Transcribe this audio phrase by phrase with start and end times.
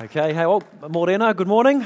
[0.00, 1.84] Okay, hey, well, Morena, good morning.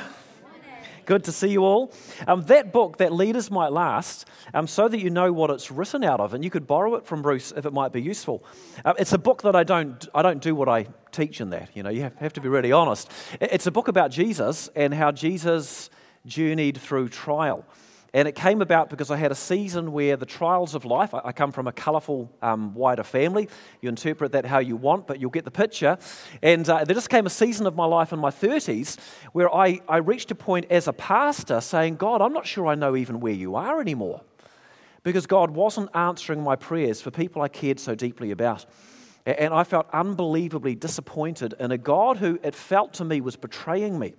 [1.06, 1.94] Good to see you all.
[2.26, 6.04] Um, that book, that Leaders Might Last, um, so that you know what it's written
[6.04, 8.44] out of, and you could borrow it from Bruce if it might be useful.
[8.84, 11.70] Uh, it's a book that I don't, I don't do what I teach in that.
[11.72, 13.10] You know, you have, have to be really honest.
[13.40, 15.88] It's a book about Jesus and how Jesus
[16.26, 17.64] journeyed through trial.
[18.14, 21.32] And it came about because I had a season where the trials of life, I,
[21.32, 23.48] come from a colourful, um, wider family.
[23.80, 25.96] You interpret that how you want, but you'll get the picture.
[26.42, 28.98] And uh, there just came a season of my life in my 30s
[29.32, 32.74] where I, I reached a point as a pastor saying, God, I'm not sure I
[32.74, 34.20] know even where you are anymore.
[35.04, 38.66] Because God wasn't answering my prayers for people I cared so deeply about.
[39.24, 43.98] And I felt unbelievably disappointed in a God who it felt to me was betraying
[43.98, 44.14] me.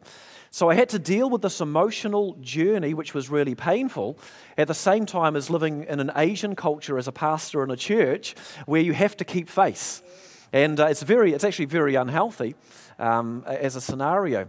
[0.54, 4.20] So I had to deal with this emotional journey, which was really painful,
[4.56, 7.76] at the same time as living in an Asian culture as a pastor in a
[7.76, 8.36] church
[8.68, 10.04] where you have to keep face.
[10.52, 12.54] And uh, it's, very, it's actually very unhealthy
[13.00, 14.46] um, as a scenario.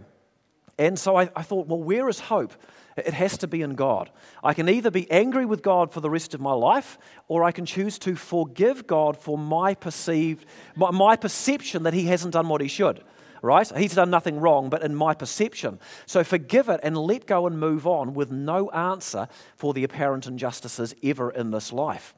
[0.77, 2.53] And so I, I thought, well, where is hope?
[2.97, 4.11] It has to be in God.
[4.43, 7.51] I can either be angry with God for the rest of my life, or I
[7.51, 10.45] can choose to forgive God for my perceived,
[10.75, 13.01] my, my perception that He hasn't done what He should
[13.45, 13.71] right?
[13.77, 15.79] He's done nothing wrong, but in my perception.
[16.05, 20.27] So forgive it and let go and move on with no answer for the apparent
[20.27, 22.15] injustices ever in this life.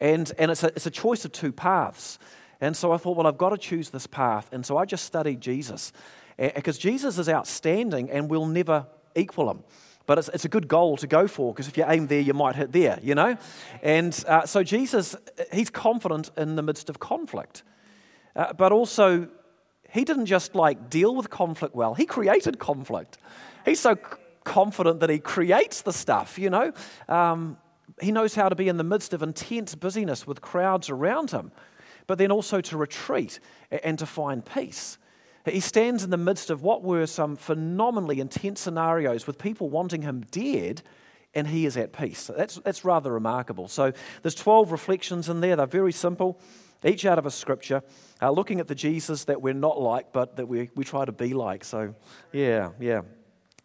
[0.00, 2.18] And, and it's, a, it's a choice of two paths.
[2.60, 4.48] And so I thought, well, I've got to choose this path.
[4.52, 5.92] And so I just studied Jesus.
[6.36, 9.64] Because Jesus is outstanding and we'll never equal him.
[10.06, 12.34] But it's, it's a good goal to go for because if you aim there, you
[12.34, 13.36] might hit there, you know?
[13.82, 15.16] And uh, so Jesus,
[15.52, 17.62] he's confident in the midst of conflict.
[18.36, 19.28] Uh, but also,
[19.94, 23.16] he didn't just like deal with conflict well, he created conflict.
[23.64, 23.96] He's so
[24.42, 26.72] confident that he creates the stuff, you know.
[27.08, 27.56] Um,
[28.00, 31.52] he knows how to be in the midst of intense busyness with crowds around him,
[32.08, 33.38] but then also to retreat
[33.70, 34.98] and to find peace.
[35.46, 40.02] He stands in the midst of what were some phenomenally intense scenarios with people wanting
[40.02, 40.82] him dead,
[41.34, 42.30] and he is at peace.
[42.36, 43.68] That's, that's rather remarkable.
[43.68, 43.92] So
[44.22, 45.54] there's 12 reflections in there.
[45.54, 46.40] They're very simple
[46.84, 47.82] each out of a scripture,
[48.20, 51.12] uh, looking at the Jesus that we're not like, but that we, we try to
[51.12, 51.64] be like.
[51.64, 51.94] So,
[52.32, 53.02] yeah, yeah.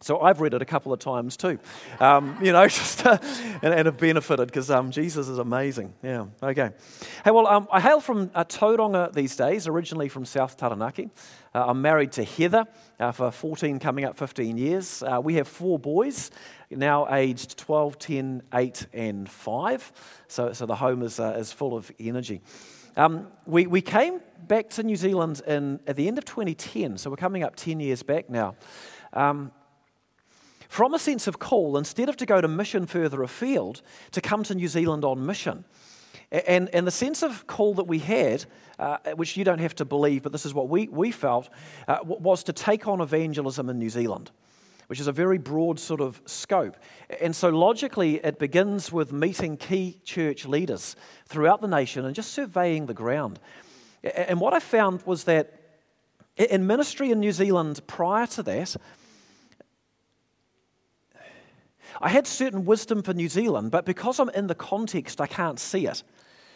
[0.02, 1.58] So I've read it a couple of times too,
[1.98, 3.18] um, you know, just uh,
[3.60, 5.92] and, and, have benefited because um, Jesus is amazing.
[6.02, 6.70] Yeah, okay.
[7.22, 11.10] Hey, well, um, I hail from uh, Tauranga these days, originally from South Taranaki.
[11.54, 12.66] Uh, I'm married to Heather
[12.98, 15.02] uh, for 14, coming up 15 years.
[15.02, 16.30] Uh, we have four boys,
[16.70, 19.92] now aged 12, 10, 8, and 5.
[20.28, 22.40] So, so the home is, uh, is full of energy.
[22.96, 27.10] Um, we, we came back to New Zealand in, at the end of 2010, so
[27.10, 28.56] we're coming up 10 years back now.
[29.12, 29.52] Um,
[30.68, 34.42] from a sense of call, instead of to go to mission further afield, to come
[34.44, 35.64] to New Zealand on mission.
[36.30, 38.44] And, and the sense of call that we had,
[38.78, 41.48] uh, which you don't have to believe, but this is what we, we felt,
[41.88, 44.30] uh, was to take on evangelism in New Zealand
[44.90, 46.76] which is a very broad sort of scope.
[47.20, 50.96] And so, logically, it begins with meeting key church leaders
[51.26, 53.38] throughout the nation and just surveying the ground.
[54.02, 55.52] And what I found was that
[56.34, 58.74] in ministry in New Zealand prior to that,
[62.00, 65.60] I had certain wisdom for New Zealand, but because I'm in the context, I can't
[65.60, 66.02] see it.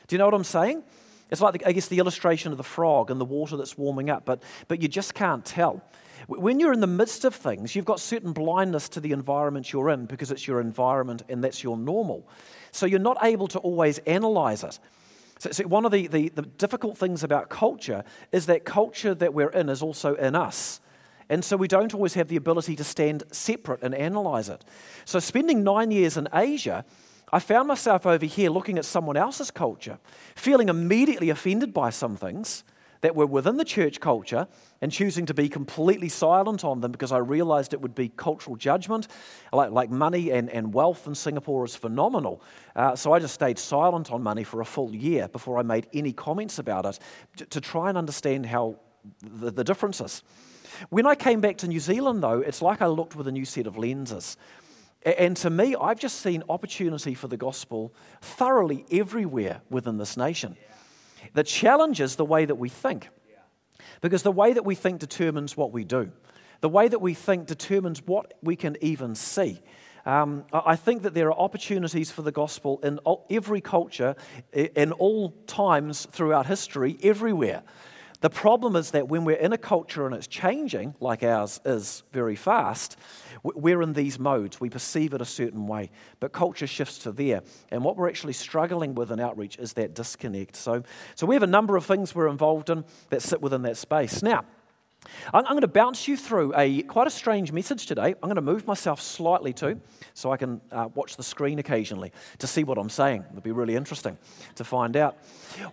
[0.08, 0.82] Do you know what I'm saying?
[1.30, 4.10] It's like, the, I guess, the illustration of the frog and the water that's warming
[4.10, 5.82] up, but, but you just can't tell.
[6.26, 9.90] When you're in the midst of things, you've got certain blindness to the environment you're
[9.90, 12.26] in because it's your environment and that's your normal.
[12.72, 14.78] So you're not able to always analyze it.
[15.38, 19.34] So, so one of the, the, the difficult things about culture is that culture that
[19.34, 20.80] we're in is also in us.
[21.28, 24.64] And so we don't always have the ability to stand separate and analyze it.
[25.04, 26.84] So, spending nine years in Asia,
[27.34, 29.98] I found myself over here looking at someone else's culture,
[30.36, 32.62] feeling immediately offended by some things
[33.00, 34.46] that were within the church culture
[34.80, 38.54] and choosing to be completely silent on them because I realized it would be cultural
[38.54, 39.08] judgment.
[39.52, 42.40] Like, like money and, and wealth in Singapore is phenomenal.
[42.76, 45.88] Uh, so I just stayed silent on money for a full year before I made
[45.92, 47.00] any comments about it
[47.38, 48.76] to, to try and understand how
[49.20, 50.22] the, the differences.
[50.88, 53.44] When I came back to New Zealand, though, it's like I looked with a new
[53.44, 54.36] set of lenses.
[55.04, 60.56] And to me, I've just seen opportunity for the gospel thoroughly everywhere within this nation
[61.34, 63.08] that challenges the way that we think.
[64.00, 66.10] Because the way that we think determines what we do,
[66.60, 69.60] the way that we think determines what we can even see.
[70.06, 74.16] Um, I think that there are opportunities for the gospel in every culture,
[74.52, 77.62] in all times throughout history, everywhere.
[78.24, 82.04] The problem is that when we're in a culture and it's changing, like ours is
[82.10, 82.96] very fast,
[83.42, 84.58] we're in these modes.
[84.58, 85.90] We perceive it a certain way,
[86.20, 87.42] but culture shifts to there.
[87.70, 90.56] And what we're actually struggling with in outreach is that disconnect.
[90.56, 90.84] So,
[91.16, 94.22] so we have a number of things we're involved in that sit within that space.
[94.22, 94.46] Now,
[95.34, 98.14] I'm, going to bounce you through a quite a strange message today.
[98.14, 99.78] I'm going to move myself slightly too,
[100.14, 103.22] so I can uh, watch the screen occasionally to see what I'm saying.
[103.28, 104.16] It'll be really interesting
[104.54, 105.18] to find out.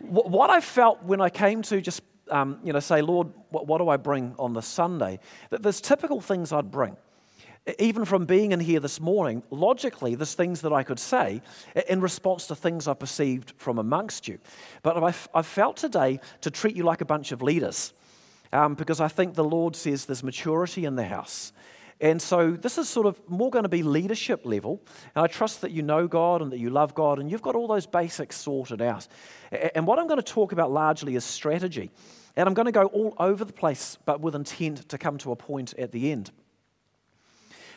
[0.02, 2.02] What I felt when I came to just
[2.32, 5.20] um, you know say, Lord, what, what do I bring on the Sunday?
[5.50, 6.98] There's typical things I'd bring
[7.78, 11.42] even from being in here this morning, logically, there's things that I could say
[11.88, 14.40] in response to things I perceived from amongst you.
[14.82, 17.94] But I've, I've felt today to treat you like a bunch of leaders
[18.52, 21.54] um, because I think the Lord says there's maturity in the house.
[22.00, 24.82] And so this is sort of more going to be leadership level.
[25.14, 27.54] And I trust that you know God and that you love God and you've got
[27.54, 29.08] all those basics sorted out.
[29.76, 31.92] And what I'm going to talk about largely is strategy.
[32.36, 35.32] And I'm going to go all over the place, but with intent to come to
[35.32, 36.32] a point at the end.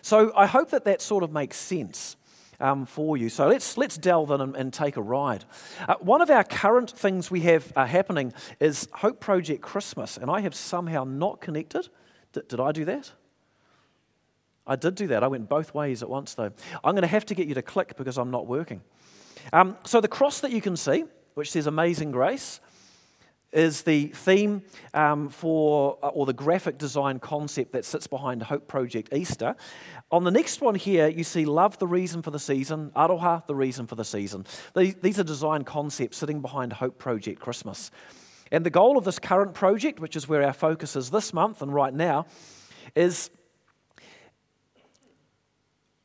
[0.02, 2.16] So I hope that that sort of makes sense.
[2.60, 3.30] Um, for you.
[3.30, 5.44] So let's, let's delve in and, and take a ride.
[5.88, 10.30] Uh, one of our current things we have uh, happening is Hope Project Christmas, and
[10.30, 11.88] I have somehow not connected.
[12.32, 13.10] D- did I do that?
[14.66, 15.24] I did do that.
[15.24, 16.52] I went both ways at once, though.
[16.84, 18.82] I'm going to have to get you to click because I'm not working.
[19.52, 21.04] Um, so the cross that you can see,
[21.34, 22.60] which says Amazing Grace,
[23.54, 24.62] is the theme
[24.92, 29.54] um, for, uh, or the graphic design concept that sits behind Hope Project Easter.
[30.10, 33.54] On the next one here, you see Love, the reason for the season, Aroha, the
[33.54, 34.44] reason for the season.
[34.74, 37.90] These are design concepts sitting behind Hope Project Christmas.
[38.52, 41.62] And the goal of this current project, which is where our focus is this month
[41.62, 42.26] and right now,
[42.94, 43.30] is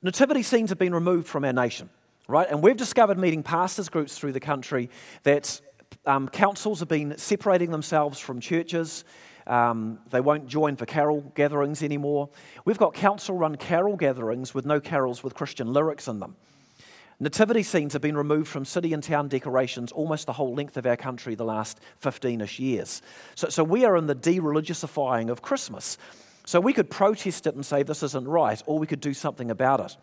[0.02, 1.90] nativity scenes have been removed from our nation,
[2.28, 2.48] right?
[2.50, 4.90] And we've discovered meeting pastors groups through the country
[5.24, 5.62] that
[6.06, 9.04] um, councils have been separating themselves from churches.
[9.48, 12.30] Um, they won't join for carol gatherings anymore.
[12.66, 16.36] We've got council run carol gatherings with no carols with Christian lyrics in them.
[17.22, 20.86] Nativity scenes have been removed from city and town decorations almost the whole length of
[20.86, 23.02] our country the last 15 ish years.
[23.36, 25.98] So, so we are in the de religiousifying of Christmas.
[26.46, 29.52] So we could protest it and say this isn't right, or we could do something
[29.52, 29.98] about it.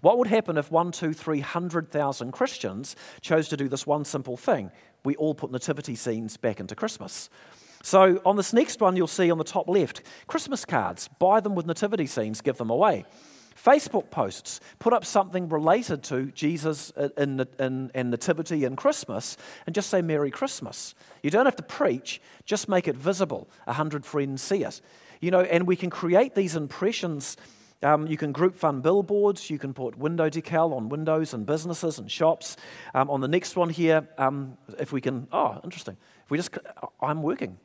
[0.00, 4.04] What would happen if one, two, three hundred thousand Christians chose to do this one
[4.04, 4.70] simple thing?
[5.04, 7.30] We all put nativity scenes back into Christmas.
[7.82, 11.08] So on this next one, you'll see on the top left Christmas cards.
[11.18, 13.06] Buy them with nativity scenes, give them away.
[13.56, 17.36] Facebook posts, put up something related to Jesus in,
[17.94, 19.36] Nativity and Christmas
[19.66, 20.94] and just say Merry Christmas.
[21.22, 23.48] You don't have to preach, just make it visible.
[23.66, 24.80] A hundred friends see it.
[25.20, 27.36] You know, and we can create these impressions
[27.82, 29.50] um, you can group fund billboards.
[29.50, 32.56] You can put window decal on windows and businesses and shops.
[32.94, 35.96] Um, on the next one here, um, if we can, oh, interesting.
[36.24, 36.56] If we just,
[37.00, 37.58] I'm working.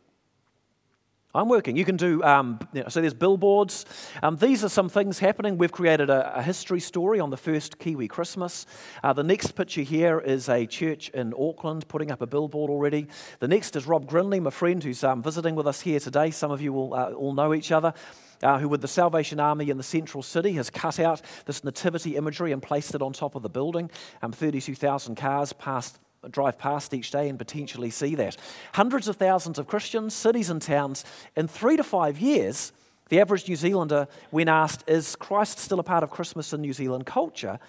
[1.35, 1.75] I'm working.
[1.75, 3.85] You can do, um, you know, so there's billboards.
[4.23, 5.57] Um, these are some things happening.
[5.57, 8.65] We've created a, a history story on the first Kiwi Christmas.
[9.03, 13.07] Uh, the next picture here is a church in Auckland putting up a billboard already.
[13.39, 16.31] The next is Rob Grinley, my friend who's um, visiting with us here today.
[16.31, 17.93] Some of you will uh, all know each other
[18.41, 22.15] uh, who, with the Salvation Army in the central city, has cut out this nativity
[22.15, 23.91] imagery and placed it on top of the building.
[24.21, 25.99] Um, 32,000 cars passed
[26.31, 28.37] drive past each day and potentially see that.
[28.73, 31.05] Hundreds of thousands of Christians, cities and towns,
[31.35, 32.71] in three to five years,
[33.09, 36.73] the average New Zealander, when asked, Is Christ still a part of Christmas in New
[36.73, 37.59] Zealand culture?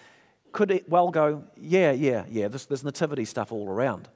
[0.52, 4.08] could well go, Yeah, yeah, yeah, there's, there's nativity stuff all around.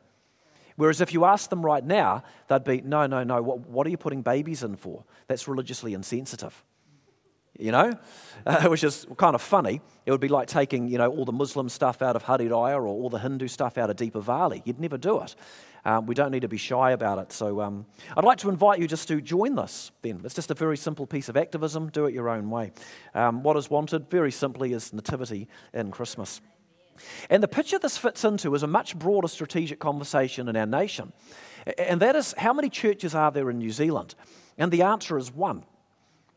[0.77, 3.91] Whereas if you ask them right now, they'd be, no, no, no, what, what are
[3.91, 5.05] you putting babies in for?
[5.27, 6.65] That's religiously insensitive.
[7.59, 7.93] You know,
[8.47, 9.83] uh, which is kind of funny.
[10.07, 12.87] It would be like taking, you know, all the Muslim stuff out of Haere or
[12.87, 14.63] all the Hindu stuff out of Deepavali.
[14.65, 15.35] You'd never do it.
[15.85, 17.33] Um, we don't need to be shy about it.
[17.33, 20.21] So um, I'd like to invite you just to join this then.
[20.25, 21.91] It's just a very simple piece of activism.
[21.91, 22.73] Do it your own way.
[23.15, 26.41] Um, what is wanted, very simply, is nativity in Christmas.
[27.31, 31.13] And the picture this fits into is a much broader strategic conversation in our nation.
[31.79, 34.15] And that is how many churches are there in New Zealand?
[34.59, 35.65] And the answer is one.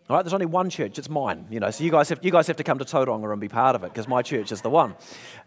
[0.10, 2.32] All right, there's only one church, it's mine, you know, so you guys have, you
[2.32, 4.62] guys have to come to Tauranga and be part of it because my church is
[4.62, 4.96] the one.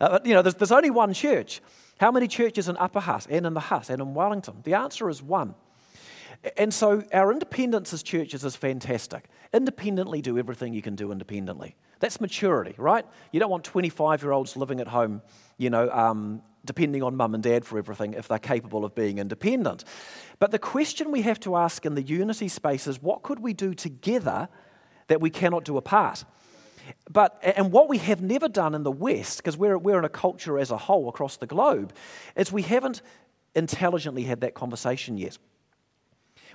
[0.01, 1.61] Uh, but, you know, there's, there's only one church.
[2.01, 4.63] How many churches in Upper Hutt and in the Hutt and in Wellington?
[4.65, 5.55] The answer is one.
[6.57, 9.29] And so our independence as churches is fantastic.
[9.53, 11.77] Independently do everything you can do independently.
[12.01, 13.05] That's maturity, right?
[13.33, 15.23] You don't want 25 year olds living at home,
[15.57, 19.19] you know, um, depending on mum and dad for everything if they're capable of being
[19.19, 19.85] independent.
[20.39, 23.55] But the question we have to ask in the unity space is what could we
[23.55, 24.49] do together
[25.07, 26.25] that we cannot do apart?
[27.11, 30.11] But, and what we have never done in the West, because we're, we're in a
[30.11, 31.93] culture as a whole across the globe,
[32.37, 33.03] is we haven't
[33.55, 35.39] intelligently had that conversation yet.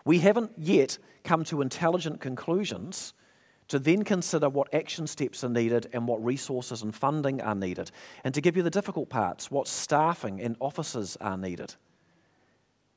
[0.06, 3.14] We haven't yet come to intelligent conclusions
[3.72, 7.90] to then consider what action steps are needed and what resources and funding are needed.
[8.26, 11.74] And to give you the difficult parts, what staffing and officers are needed.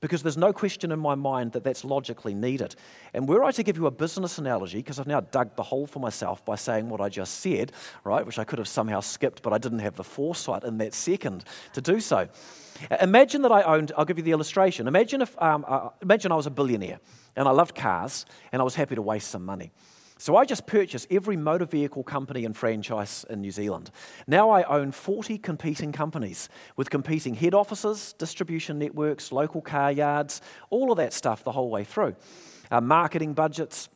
[0.05, 2.77] because there's no question in my mind that that's logically needed.
[3.15, 5.87] And were I to give you a business analogy, because I've now dug the hole
[5.87, 7.73] for myself by saying what I just said,
[8.05, 10.93] right, which I could have somehow skipped, but I didn't have the foresight in that
[10.93, 12.29] second to do so.
[13.01, 14.89] Imagine that I owned, I'll give you the illustration.
[14.89, 17.01] Imagine if, um, uh, imagine I was a billionaire
[17.35, 19.73] and I loved cars and I was happy to waste some money.
[20.19, 23.91] So I just purchased every motor vehicle company and franchise in New Zealand.
[24.27, 30.41] Now I own 40 competing companies with competing head offices, distribution networks, local car yards,
[30.71, 32.15] all of that stuff the whole way through.
[32.71, 33.89] Uh, marketing budgets.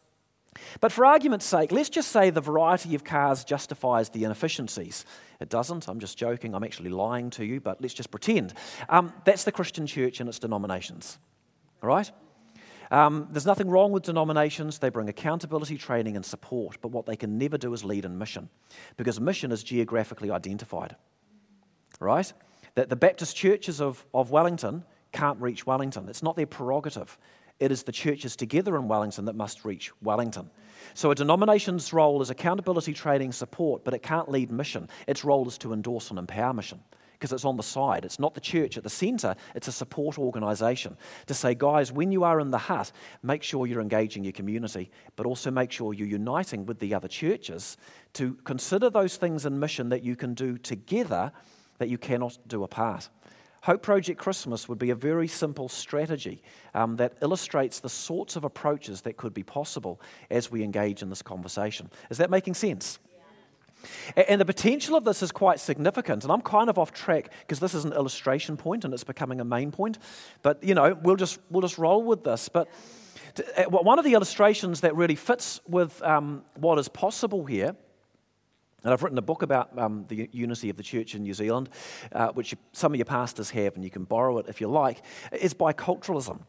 [0.81, 5.05] But for argument's sake, let's just say the variety of cars justifies the inefficiencies.
[5.41, 5.89] It doesn't.
[5.89, 6.53] I'm just joking.
[6.55, 8.55] I'm actually lying to you, but let's just pretend.
[8.89, 11.19] Um, that's the Christian church and its denominations.
[11.81, 12.11] All right?
[12.91, 14.79] Um, there's nothing wrong with denominations.
[14.79, 16.79] They bring accountability, training, and support.
[16.81, 18.49] But what they can never do is lead in mission
[18.97, 20.97] because mission is geographically identified.
[22.01, 22.33] Right?
[22.75, 26.09] That the Baptist churches of, of Wellington can't reach Wellington.
[26.09, 27.19] It's not their prerogative.
[27.61, 30.49] It is the churches together in Wellington that must reach Wellington.
[30.95, 34.89] So a denomination's role is accountability, training, support, but it can't lead mission.
[35.09, 36.81] Its role is to endorse and empower mission
[37.19, 38.05] because it's on the side.
[38.05, 40.97] It's not the church at the centre, it's a support organisation
[41.27, 44.91] to say, guys, when you are in the Hutt, make sure you're engaging your community,
[45.17, 47.77] but also make sure you're uniting with the other churches
[48.15, 51.33] to consider those things in mission that you can do together
[51.79, 53.09] that you cannot do apart.
[53.63, 56.43] Hope Project Christmas would be a very simple strategy
[56.75, 61.11] um, that illustrates the sorts of approaches that could be possible as we engage in
[61.11, 61.91] this conversation.
[62.11, 63.01] Is that making sense?
[64.17, 66.25] And the potential of this is quite significant.
[66.25, 69.41] And I'm kind of off track because this is an illustration point and it's becoming
[69.41, 69.99] a main point.
[70.43, 72.49] But, you know, we'll just, we'll just roll with this.
[72.49, 72.69] But
[73.69, 77.77] one of the illustrations that really fits with um, what is possible here,
[78.85, 81.69] and I've written a book about um, the unity of the church in New Zealand,
[82.13, 85.03] uh, which some of your pastors have, and you can borrow it if you like,
[85.33, 86.41] is biculturalism.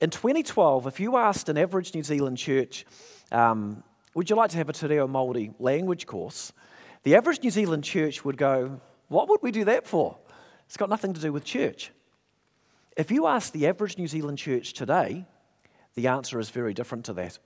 [0.00, 2.86] In 2012, if you asked an average New Zealand church,
[3.32, 3.82] um,
[4.18, 6.52] would you like to have a Te Reo Māori language course?
[7.04, 10.18] The average New Zealand church would go, What would we do that for?
[10.66, 11.92] It's got nothing to do with church.
[12.96, 15.24] If you ask the average New Zealand church today,
[15.94, 17.38] the answer is very different to that.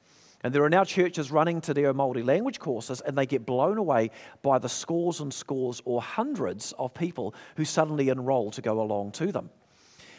[0.43, 3.77] And there are now churches running Te Reo Māori language courses, and they get blown
[3.77, 4.11] away
[4.41, 9.13] by the scores and scores or hundreds of people who suddenly enroll to go along
[9.13, 9.51] to them.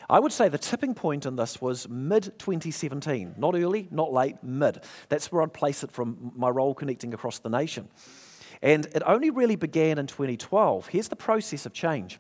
[0.10, 4.36] I would say the tipping point in this was mid 2017, not early, not late,
[4.44, 4.84] mid.
[5.10, 7.88] That's where I'd place it from my role connecting across the nation.
[8.62, 10.88] And it only really began in 2012.
[10.88, 12.20] Here's the process of change.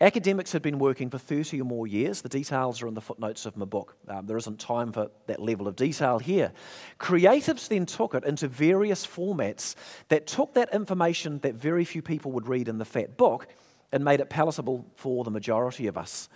[0.00, 2.22] Academics had been working for 30 or more years.
[2.22, 3.96] The details are in the footnotes of my book.
[4.08, 6.52] Um, there isn't time for that level of detail here.
[6.98, 9.74] Creatives then took it into various formats
[10.08, 13.48] that took that information that very few people would read in the fat book
[13.92, 16.28] and made it palatable for the majority of us.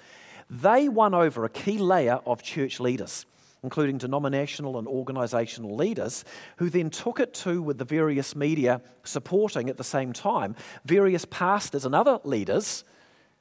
[0.52, 3.25] They won over a key layer of church leaders,
[3.62, 6.26] including denominational and organisational leaders,
[6.59, 10.54] who then took it to, with the various media supporting at the same time,
[10.85, 12.85] various pastors and other leaders,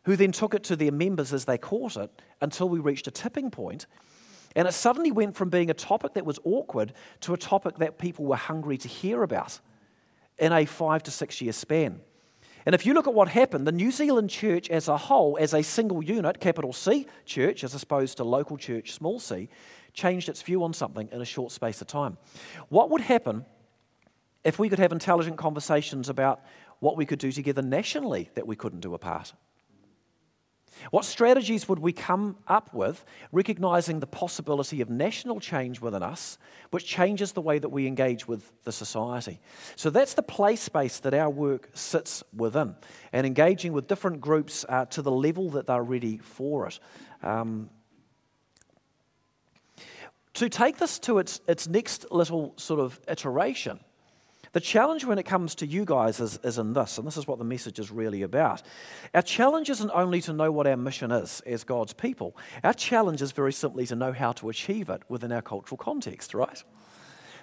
[0.06, 3.12] who then took it to their members as they caught it until we reached a
[3.12, 3.88] tipping point.
[4.56, 7.98] And it suddenly went from being a topic that was awkward to a topic that
[7.98, 9.60] people were hungry to hear about
[10.40, 12.00] in a five to six year span.
[12.66, 15.54] And if you look at what happened, the New Zealand church as a whole, as
[15.54, 19.50] a single unit, capital C church, as opposed to local church, small c,
[19.94, 22.18] changed its view on something in a short space of time.
[22.70, 23.46] What would happen
[24.44, 26.42] if we could have intelligent conversations about
[26.80, 29.34] what we could do together nationally that we couldn't do apart?
[30.90, 36.38] What strategies would we come up with, recognizing the possibility of national change within us,
[36.72, 39.40] which changes the way that we engage with the society?
[39.76, 42.76] So that's the play space that our work sits within,
[43.14, 46.80] and engaging with different groups uh, to the level that they're ready for it.
[47.22, 47.70] Um,
[50.34, 53.80] to take this to its, its next little sort of iteration,
[54.54, 57.28] the challenge when it comes to you guys is, is in this, and this is
[57.28, 58.62] what the message is really about.
[59.14, 63.22] Our challenge isn't only to know what our mission is as God's people, our challenge
[63.22, 66.64] is very simply to know how to achieve it within our cultural context, right?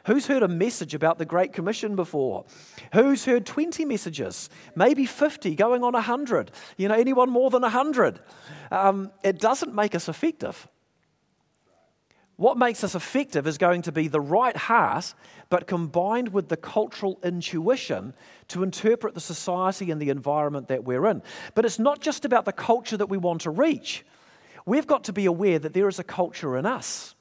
[0.07, 2.47] Who's heard a message about the Great Commission before?
[2.95, 4.49] Who's heard 20 messages?
[4.75, 6.51] Maybe 50, going on 100?
[6.77, 8.21] You know, anyone more than 100?
[8.71, 10.67] Um, it doesn't make us effective.
[12.39, 15.13] What makes us effective is going to be the right heart,
[15.51, 18.15] but combined with the cultural intuition
[18.47, 21.21] to interpret the society and the environment that we're in.
[21.57, 24.07] But it's not just about the culture that we want to reach.
[24.67, 27.17] We've got to be aware that there is a culture in us.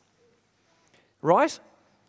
[1.23, 1.59] Right?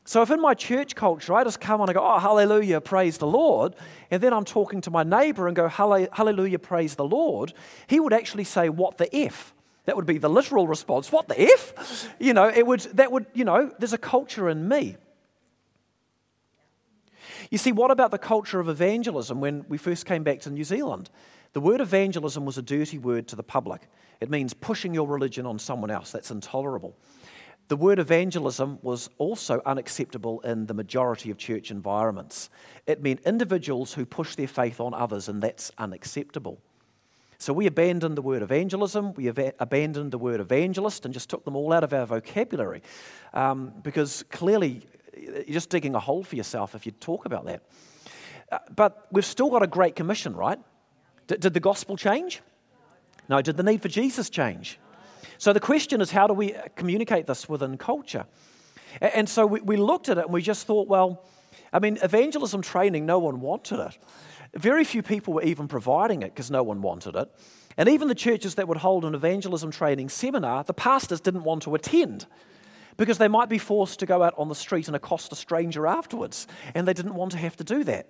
[0.05, 3.17] So if in my church culture I just come on and go, oh, hallelujah, praise
[3.17, 3.75] the Lord,
[4.11, 7.55] and then I'm talking to my neighbor and go, hallelujah, praise the Lord,
[7.87, 9.55] he would actually say, what the F?
[9.89, 11.11] That would be the literal response.
[11.11, 12.15] What the F?
[12.21, 14.99] You know, it would, that would, you know, there's a culture in me.
[17.51, 20.65] You see, what about the culture of evangelism when we first came back to New
[20.65, 21.09] Zealand?
[21.55, 23.89] The word evangelism was a dirty word to the public.
[24.21, 26.13] It means pushing your religion on someone else.
[26.13, 26.95] That's intolerable.
[27.69, 32.51] The word evangelism was also unacceptable in the majority of church environments.
[32.87, 36.61] It meant individuals who push their faith on others, and that's unacceptable.
[37.41, 41.45] So we abandoned the word evangelism, we ab- abandoned the word evangelist, and just took
[41.45, 42.83] them all out of our vocabulary
[43.33, 44.83] um, because clearly
[45.17, 47.63] you're just digging a hole for yourself if you talk about that.
[48.51, 50.59] Uh, but we've still got a great commission, right?
[51.29, 52.41] D- did the gospel change?
[53.29, 53.41] No.
[53.41, 54.79] Did the need for Jesus change?
[55.37, 58.27] So the question is how do we communicate this within culture?
[59.01, 61.25] And, so we looked at it and we just thought, well,
[61.73, 63.99] I mean, evangelism training, no one wanted it.
[64.55, 67.29] Very few people were even providing it because no one wanted it.
[67.77, 71.63] And even the churches that would hold an evangelism training seminar, the pastors didn't want
[71.63, 72.27] to attend
[72.97, 75.87] because they might be forced to go out on the street and accost a stranger
[75.87, 76.47] afterwards.
[76.75, 78.09] And they didn't want to have to do that.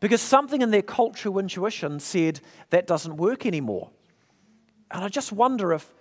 [0.00, 3.90] Because something in their cultural intuition said that doesn't work anymore.
[4.90, 5.92] And I just wonder if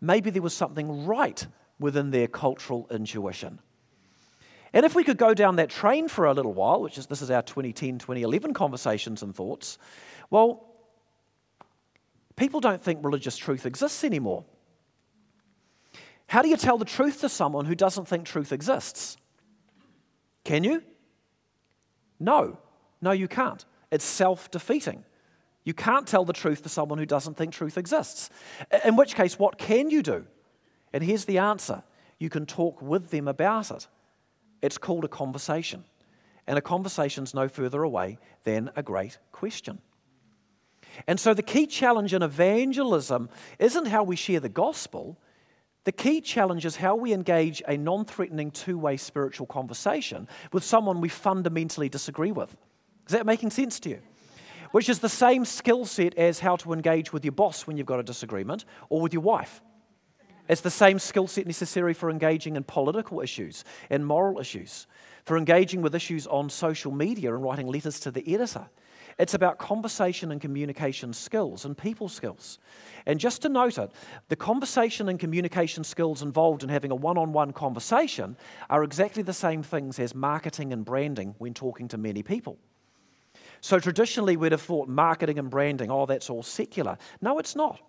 [0.00, 1.46] maybe there was something right
[1.78, 3.60] within their cultural intuition.
[4.72, 7.22] And if we could go down that train for a little while, which is this
[7.22, 9.78] is our 2010 2011 conversations and thoughts,
[10.30, 10.66] well,
[12.36, 14.44] people don't think religious truth exists anymore.
[16.26, 19.18] How do you tell the truth to someone who doesn't think truth exists?
[20.44, 20.82] Can you?
[22.18, 22.58] No.
[23.02, 23.64] No, you can't.
[23.90, 25.04] It's self defeating.
[25.64, 28.30] You can't tell the truth to someone who doesn't think truth exists.
[28.84, 30.26] In which case, what can you do?
[30.92, 31.82] And here's the answer
[32.18, 33.86] you can talk with them about it.
[34.62, 35.84] It's called a conversation.
[36.46, 39.80] And a conversation's no further away than a great question.
[41.06, 43.28] And so the key challenge in evangelism
[43.58, 45.18] isn't how we share the gospel.
[45.84, 50.64] The key challenge is how we engage a non threatening two way spiritual conversation with
[50.64, 52.56] someone we fundamentally disagree with.
[53.06, 54.00] Is that making sense to you?
[54.70, 57.86] Which is the same skill set as how to engage with your boss when you've
[57.86, 59.60] got a disagreement or with your wife.
[60.48, 64.86] It's the same skill set necessary for engaging in political issues and moral issues,
[65.24, 68.66] for engaging with issues on social media and writing letters to the editor.
[69.18, 72.58] It's about conversation and communication skills and people skills.
[73.06, 73.90] And just to note it,
[74.28, 78.36] the conversation and communication skills involved in having a one on one conversation
[78.70, 82.58] are exactly the same things as marketing and branding when talking to many people.
[83.60, 86.98] So traditionally, we'd have thought marketing and branding, oh, that's all secular.
[87.20, 87.80] No, it's not.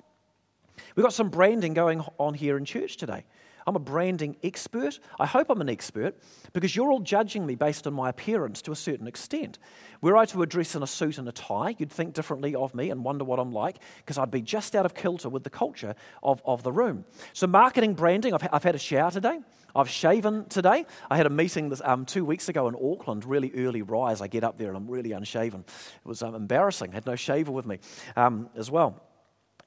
[0.95, 3.25] We've got some branding going on here in church today.
[3.65, 4.99] I'm a branding expert.
[5.19, 6.17] I hope I'm an expert
[6.51, 9.59] because you're all judging me based on my appearance to a certain extent.
[10.01, 12.89] Were I to address in a suit and a tie, you'd think differently of me
[12.89, 15.95] and wonder what I'm like because I'd be just out of kilter with the culture
[16.21, 17.05] of, of the room.
[17.31, 19.39] So, marketing, branding, I've, I've had a shower today.
[19.75, 20.85] I've shaven today.
[21.09, 24.21] I had a meeting this, um, two weeks ago in Auckland, really early rise.
[24.21, 25.61] I get up there and I'm really unshaven.
[25.61, 26.91] It was um, embarrassing.
[26.91, 27.79] I had no shaver with me
[28.15, 29.01] um, as well.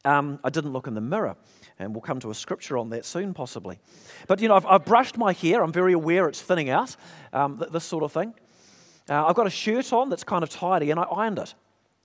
[0.07, 1.37] Um, I didn't look in the mirror.
[1.79, 3.79] And we'll come to a scripture on that soon, possibly.
[4.29, 5.63] But, you know, I've, I've brushed my hair.
[5.63, 6.97] I'm very aware it's thinning out,
[7.35, 8.33] um, th- this sort of thing.
[9.11, 11.55] Uh, I've got a shirt on that's kind of tidy, and I ironed it.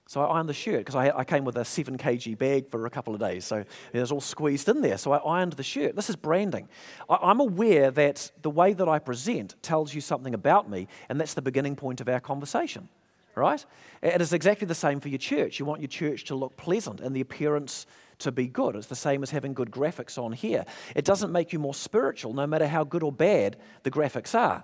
[0.08, 2.86] So I ironed the shirt because I, I, came with a 7 kg bag for
[2.86, 3.46] a couple of days.
[3.46, 4.98] So it was all squeezed in there.
[4.98, 5.96] So I ironed the shirt.
[5.96, 6.68] This is branding.
[7.10, 11.18] I, am aware that the way that I present tells you something about me, and
[11.18, 12.90] that's the beginning point of our conversation,
[13.36, 13.64] right?
[14.02, 15.60] It is exactly the same for your church.
[15.60, 17.86] You want your church to look pleasant and the appearance
[18.20, 18.76] to be good.
[18.76, 20.66] It's the same as having good graphics on here.
[20.96, 24.64] It doesn't make you more spiritual, no matter how good or bad the graphics are,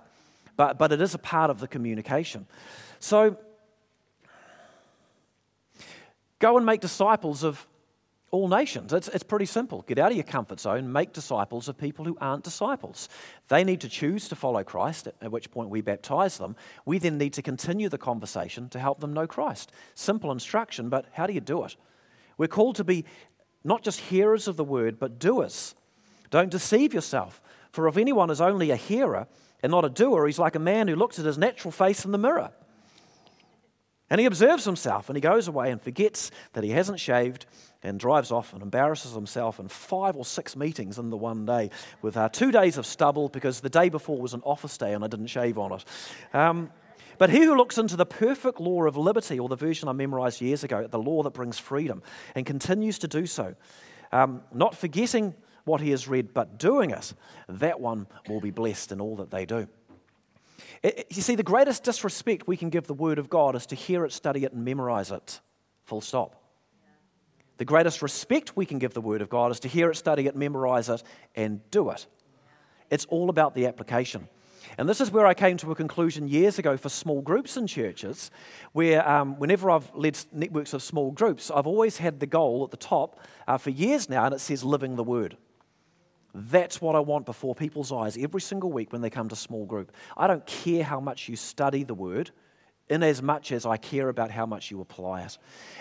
[0.56, 2.46] but, but it is a part of the communication.
[3.00, 3.36] So,
[6.38, 7.66] Go and make disciples of
[8.30, 8.92] all nations.
[8.92, 9.82] It's, it's pretty simple.
[9.82, 13.08] Get out of your comfort zone, make disciples of people who aren't disciples.
[13.48, 16.54] They need to choose to follow Christ, at which point we baptize them.
[16.84, 19.72] We then need to continue the conversation to help them know Christ.
[19.94, 21.76] Simple instruction, but how do you do it?
[22.36, 23.04] We're called to be
[23.64, 25.74] not just hearers of the word, but doers.
[26.30, 27.40] Don't deceive yourself,
[27.72, 29.26] for if anyone is only a hearer
[29.62, 32.12] and not a doer, he's like a man who looks at his natural face in
[32.12, 32.52] the mirror.
[34.10, 37.46] And he observes himself and he goes away and forgets that he hasn't shaved
[37.82, 41.70] and drives off and embarrasses himself in five or six meetings in the one day
[42.02, 45.04] with uh, two days of stubble because the day before was an office day and
[45.04, 45.84] I didn't shave on it.
[46.32, 46.70] Um,
[47.18, 50.40] but he who looks into the perfect law of liberty, or the version I memorized
[50.40, 52.00] years ago, the law that brings freedom,
[52.36, 53.56] and continues to do so,
[54.12, 57.12] um, not forgetting what he has read, but doing it,
[57.48, 59.66] that one will be blessed in all that they do.
[60.82, 63.74] It, you see, the greatest disrespect we can give the Word of God is to
[63.74, 65.40] hear it, study it, and memorize it.
[65.84, 66.42] Full stop.
[67.58, 70.26] The greatest respect we can give the Word of God is to hear it, study
[70.26, 71.02] it, memorize it,
[71.34, 72.06] and do it.
[72.90, 74.28] It's all about the application.
[74.76, 77.66] And this is where I came to a conclusion years ago for small groups in
[77.66, 78.30] churches,
[78.72, 82.70] where um, whenever I've led networks of small groups, I've always had the goal at
[82.70, 85.36] the top uh, for years now, and it says living the Word.
[86.34, 89.64] That's what I want before people's eyes every single week when they come to small
[89.64, 89.92] group.
[90.16, 92.30] I don't care how much you study the Word
[92.88, 95.38] in as much as I care about how much you apply it.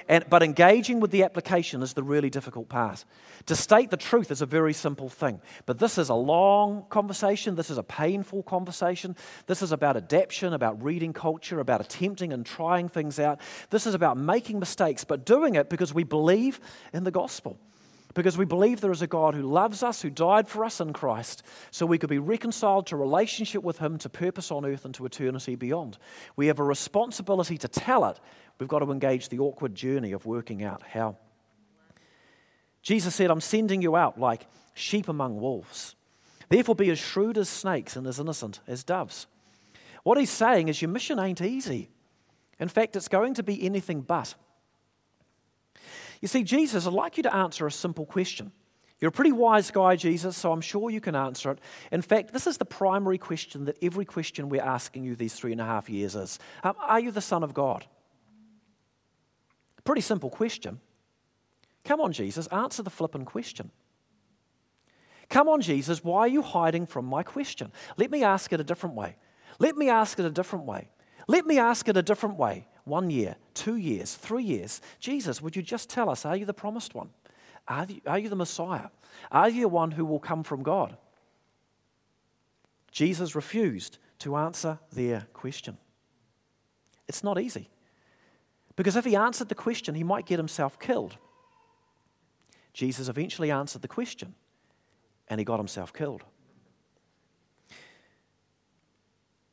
[0.10, 3.06] And, but engaging with the application is the really difficult part.
[3.46, 7.56] To state the truth is a very simple thing, but this is a long conversation.
[7.56, 9.16] This is a painful conversation.
[9.46, 13.40] This is about adaptation, about reading culture, about attempting and trying things out.
[13.70, 16.60] This is about making mistakes, but doing it because we believe
[16.94, 17.58] in the gospel
[18.18, 20.92] because we believe there is a God who loves us, who died for us in
[20.92, 24.94] Christ, so we could be reconciled to relationship with Him, to purpose on earth, and
[24.96, 26.00] to eternity beyond.
[26.36, 28.20] We have a responsibility to tell it.
[28.60, 31.18] We've got to engage the awkward journey of working out how.
[32.82, 35.96] Jesus said, I'm sending you out like sheep among wolves.
[36.50, 39.28] Therefore, be as shrewd as snakes and as innocent as doves.
[40.02, 41.92] What he's saying is, your mission ain't easy.
[42.60, 44.34] In fact, it's going to be anything but.
[46.22, 48.52] You see, Jesus, I'd like you to answer a simple question.
[49.00, 51.60] You're a pretty wise guy, Jesus, so I'm sure you can answer it.
[51.92, 55.52] In fact, this is the primary question that every question we're asking you these three
[55.52, 57.86] and a half years is um, Are you the Son of God?
[59.84, 60.80] Pretty simple question.
[61.86, 63.72] Come on, Jesus, answer the flippin' question.
[65.30, 67.72] Come on, Jesus, why are you hiding from my question?
[67.98, 69.16] Let me ask it a different way.
[69.60, 70.90] Let me ask it a different way.
[71.28, 74.82] Let me ask it a different way one year, two years, three years.
[75.00, 77.10] Jesus, would you just tell us, are you the promised one?
[77.68, 78.88] Are you, are you the Messiah?
[79.32, 80.98] Are you the one who will come from God?
[82.92, 85.78] Jesus refused to answer their question.
[87.08, 87.70] It's not easy.
[88.76, 91.18] Because if he answered the question, he might get himself killed.
[92.74, 94.36] Jesus eventually answered the question
[95.28, 96.24] and he got himself killed.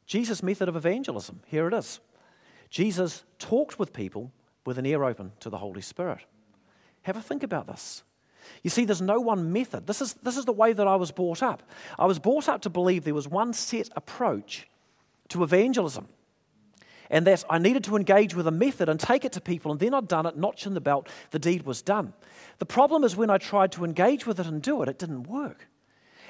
[0.07, 2.01] Jesus' method of evangelism, here it is.
[2.75, 4.33] Jesus talked with people
[4.67, 6.19] with an ear open to the Holy Spirit.
[7.03, 8.03] Have a think about this.
[8.65, 9.87] You see, there's no one method.
[9.87, 11.63] This is, this is the way that I was brought up.
[12.01, 14.69] I was brought up to believe there was one set approach
[15.29, 16.09] to evangelism.
[17.11, 19.79] And that I needed to engage with a method and take it to people, and
[19.79, 22.13] then I'd done it, notch in the belt, the deed was done.
[22.59, 25.29] The problem is when I tried to engage with it and do it, it didn't
[25.29, 25.69] work.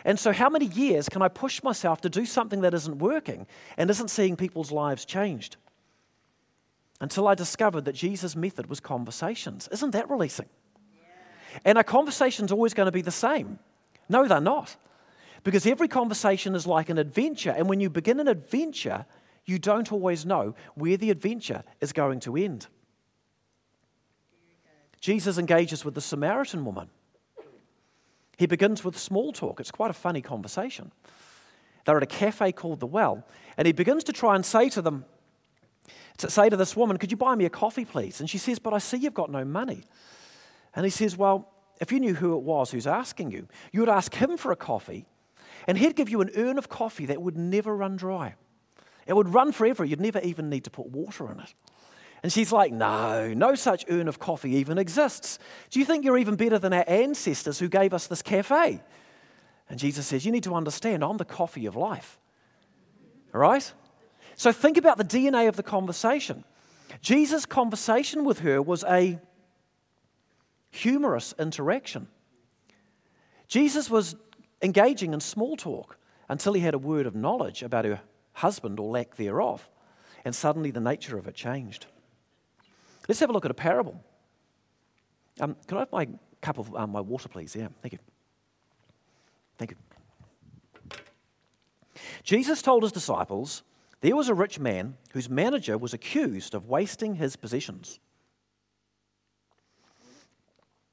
[0.04, 3.46] And so, how many years can I push myself to do something that isn't working
[3.78, 5.56] and isn't seeing people's lives changed?
[7.00, 9.68] Until I discovered that Jesus' method was conversations.
[9.72, 10.46] Isn't that releasing?
[10.94, 11.58] Yeah.
[11.64, 13.58] And our conversation's always going to be the same.
[14.08, 14.76] No, they're not.
[15.42, 17.50] Because every conversation is like an adventure.
[17.50, 19.04] And when you begin an adventure,
[19.44, 22.66] you don't always know where the adventure is going to end.
[25.00, 26.88] Jesus engages with the Samaritan woman.
[28.38, 29.60] He begins with small talk.
[29.60, 30.92] It's quite a funny conversation.
[31.84, 33.26] They're at a cafe called The Well,
[33.58, 35.04] and he begins to try and say to them,
[36.18, 38.20] to say to this woman, Could you buy me a coffee, please?
[38.20, 39.84] And she says, But I see you've got no money.
[40.74, 41.48] And he says, Well,
[41.80, 44.56] if you knew who it was who's asking you, you would ask him for a
[44.56, 45.06] coffee,
[45.66, 48.34] and he'd give you an urn of coffee that would never run dry.
[49.06, 49.84] It would run forever.
[49.84, 51.54] You'd never even need to put water in it.
[52.22, 55.38] And she's like, No, no such urn of coffee even exists.
[55.70, 58.80] Do you think you're even better than our ancestors who gave us this cafe?
[59.68, 62.18] And Jesus says, You need to understand, I'm the coffee of life.
[63.34, 63.72] All right?
[64.36, 66.44] So think about the DNA of the conversation.
[67.00, 69.18] Jesus' conversation with her was a
[70.70, 72.08] humorous interaction.
[73.48, 74.16] Jesus was
[74.62, 78.00] engaging in small talk until he had a word of knowledge about her
[78.32, 79.68] husband or lack thereof.
[80.24, 81.86] And suddenly the nature of it changed.
[83.08, 84.02] Let's have a look at a parable.
[85.40, 86.08] Um, can I have my
[86.40, 87.54] cup of um, my water, please?
[87.54, 87.98] Yeah, thank you.
[89.58, 89.76] Thank you.
[92.22, 93.62] Jesus told his disciples
[94.04, 98.00] there was a rich man whose manager was accused of wasting his possessions.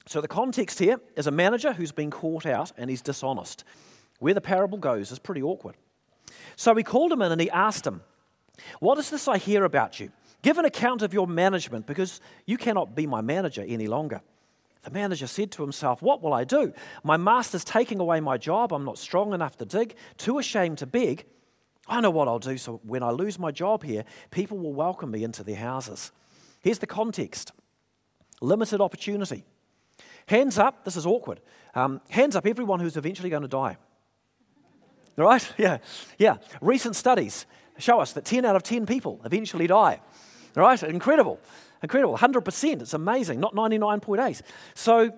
[0.07, 3.65] So, the context here is a manager who's been caught out and he's dishonest.
[4.19, 5.75] Where the parable goes is pretty awkward.
[6.55, 7.99] So, he called him in and he asked him,
[8.79, 10.09] What is this I hear about you?
[10.41, 14.21] Give an account of your management because you cannot be my manager any longer.
[14.83, 16.71] The manager said to himself, What will I do?
[17.03, 18.71] My master's taking away my job.
[18.71, 21.25] I'm not strong enough to dig, too ashamed to beg.
[21.91, 25.11] I know what I'll do so when I lose my job here, people will welcome
[25.11, 26.11] me into their houses.
[26.61, 27.51] Here's the context
[28.39, 29.43] limited opportunity.
[30.25, 31.41] Hands up, this is awkward.
[31.75, 33.77] Um, hands up, everyone who's eventually going to die.
[35.17, 35.47] Right?
[35.57, 35.77] Yeah,
[36.17, 36.37] yeah.
[36.61, 37.45] Recent studies
[37.77, 39.99] show us that 10 out of 10 people eventually die.
[40.55, 40.81] Right?
[40.81, 41.39] Incredible.
[41.83, 42.17] Incredible.
[42.17, 42.81] 100%.
[42.81, 43.39] It's amazing.
[43.39, 44.41] Not 99.8.
[44.73, 45.11] So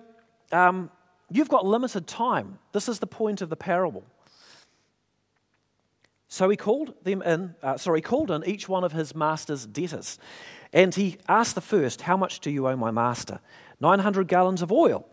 [0.50, 0.90] um,
[1.30, 2.58] you've got limited time.
[2.72, 4.04] This is the point of the parable.
[6.34, 10.18] So he called them in, uh, sorry, called in each one of his master's debtors.
[10.72, 13.38] And he asked the first, How much do you owe my master?
[13.78, 15.06] 900 gallons of oil.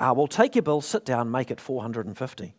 [0.00, 2.56] Ah, well, take your bill, sit down, make it 450.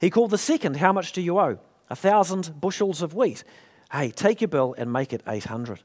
[0.00, 1.58] He called the second, How much do you owe?
[1.90, 3.44] A thousand bushels of wheat.
[3.92, 5.82] Hey, take your bill and make it 800.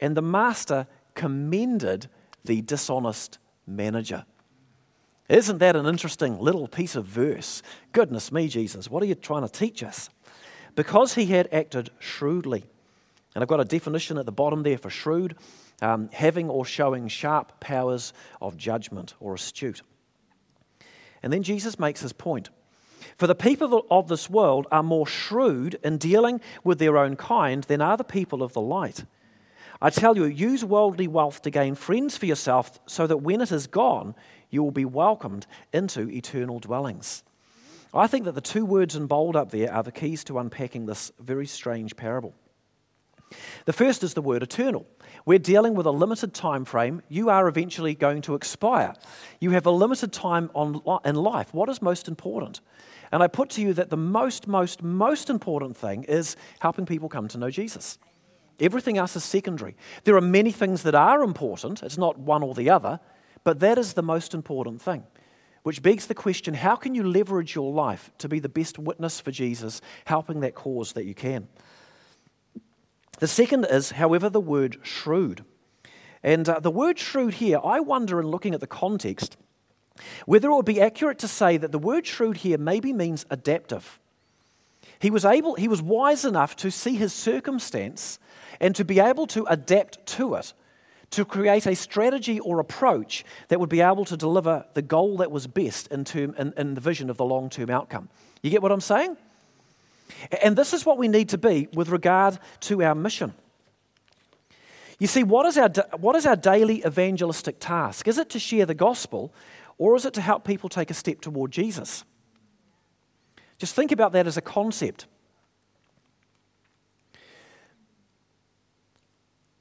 [0.00, 2.06] And the master commended
[2.44, 4.24] the dishonest manager.
[5.28, 7.60] Isn't that an interesting little piece of verse?
[7.90, 10.10] Goodness me, Jesus, what are you trying to teach us?
[10.78, 12.64] Because he had acted shrewdly.
[13.34, 15.34] And I've got a definition at the bottom there for shrewd
[15.82, 19.82] um, having or showing sharp powers of judgment or astute.
[21.20, 22.50] And then Jesus makes his point.
[23.16, 27.64] For the people of this world are more shrewd in dealing with their own kind
[27.64, 29.02] than are the people of the light.
[29.82, 33.50] I tell you, use worldly wealth to gain friends for yourself so that when it
[33.50, 34.14] is gone,
[34.48, 37.24] you will be welcomed into eternal dwellings.
[37.98, 40.86] I think that the two words in bold up there are the keys to unpacking
[40.86, 42.34] this very strange parable.
[43.66, 44.86] The first is the word eternal.
[45.26, 47.02] We're dealing with a limited time frame.
[47.08, 48.94] You are eventually going to expire.
[49.40, 51.52] You have a limited time on, in life.
[51.52, 52.60] What is most important?
[53.12, 57.08] And I put to you that the most, most, most important thing is helping people
[57.08, 57.98] come to know Jesus.
[58.60, 59.76] Everything else is secondary.
[60.04, 63.00] There are many things that are important, it's not one or the other,
[63.44, 65.04] but that is the most important thing.
[65.68, 69.20] Which begs the question how can you leverage your life to be the best witness
[69.20, 71.46] for Jesus, helping that cause that you can?
[73.18, 75.44] The second is, however, the word shrewd.
[76.22, 79.36] And uh, the word shrewd here, I wonder in looking at the context,
[80.24, 84.00] whether it would be accurate to say that the word shrewd here maybe means adaptive.
[85.00, 88.18] He was able, he was wise enough to see his circumstance
[88.58, 90.54] and to be able to adapt to it,
[91.10, 95.30] to create a strategy or approach that would be able to deliver the goal that
[95.30, 98.08] was best in, term, in, in the vision of the long term outcome.
[98.42, 99.16] You get what I'm saying?
[100.42, 103.32] And this is what we need to be with regard to our mission.
[104.98, 108.08] You see, what is, our, what is our daily evangelistic task?
[108.08, 109.32] Is it to share the gospel
[109.76, 112.04] or is it to help people take a step toward Jesus?
[113.58, 115.06] Just think about that as a concept.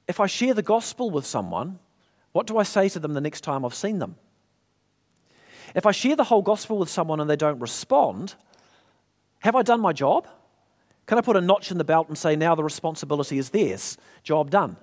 [0.07, 1.79] If I share the gospel with someone,
[2.31, 4.15] what do I say to them the next time I've seen them?
[5.75, 8.35] If I share the whole gospel with someone and they don't respond,
[9.39, 10.27] have I done my job?
[11.05, 13.97] Can I put a notch in the belt and say, now the responsibility is theirs?
[14.23, 14.77] Job done.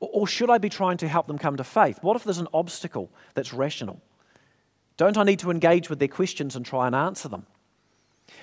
[0.00, 1.98] Or should I be trying to help them come to faith?
[2.02, 4.00] What if there's an obstacle that's rational?
[4.96, 7.46] Don't I need to engage with their questions and try and answer them?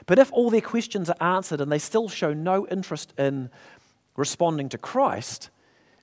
[0.06, 3.50] But if all their questions are answered and they still show no interest in
[4.16, 5.50] responding to Christ,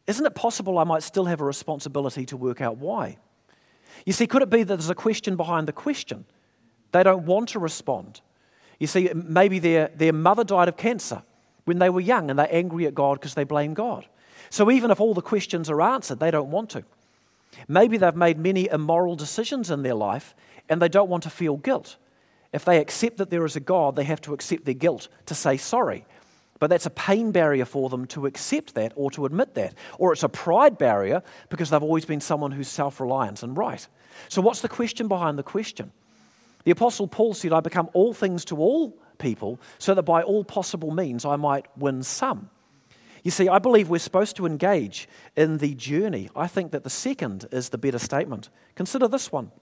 [0.07, 3.17] isn't it possible I might still have a responsibility to work out why?
[4.05, 6.25] You see, could it be that there's a question behind the question?
[6.93, 8.21] They don't want to respond.
[8.79, 11.23] You see, maybe their, their mother died of cancer
[11.65, 14.07] when they were young and they're angry at God because they blame God.
[14.51, 16.85] So even if all the questions are answered, they don't want to.
[17.69, 20.35] Maybe they've made many immoral decisions in their life
[20.69, 21.97] and they don't want to feel guilt.
[22.53, 25.35] If they accept that there is a God, they have to accept their guilt to
[25.35, 26.07] say sorry.
[26.65, 29.75] But that's a pain barrier for them to accept that or to admit that.
[29.99, 33.87] Or it's a pride barrier because they've always been someone who's self reliant and right.
[34.31, 35.93] So, what's the question behind the question?
[36.65, 40.43] The Apostle Paul said, I become all things to all people so that by all
[40.43, 42.49] possible means I might win some.
[43.25, 46.31] You see, I believe we're supposed to engage in the journey.
[46.35, 48.49] I think that the second is the better statement.
[48.75, 49.53] Consider this one.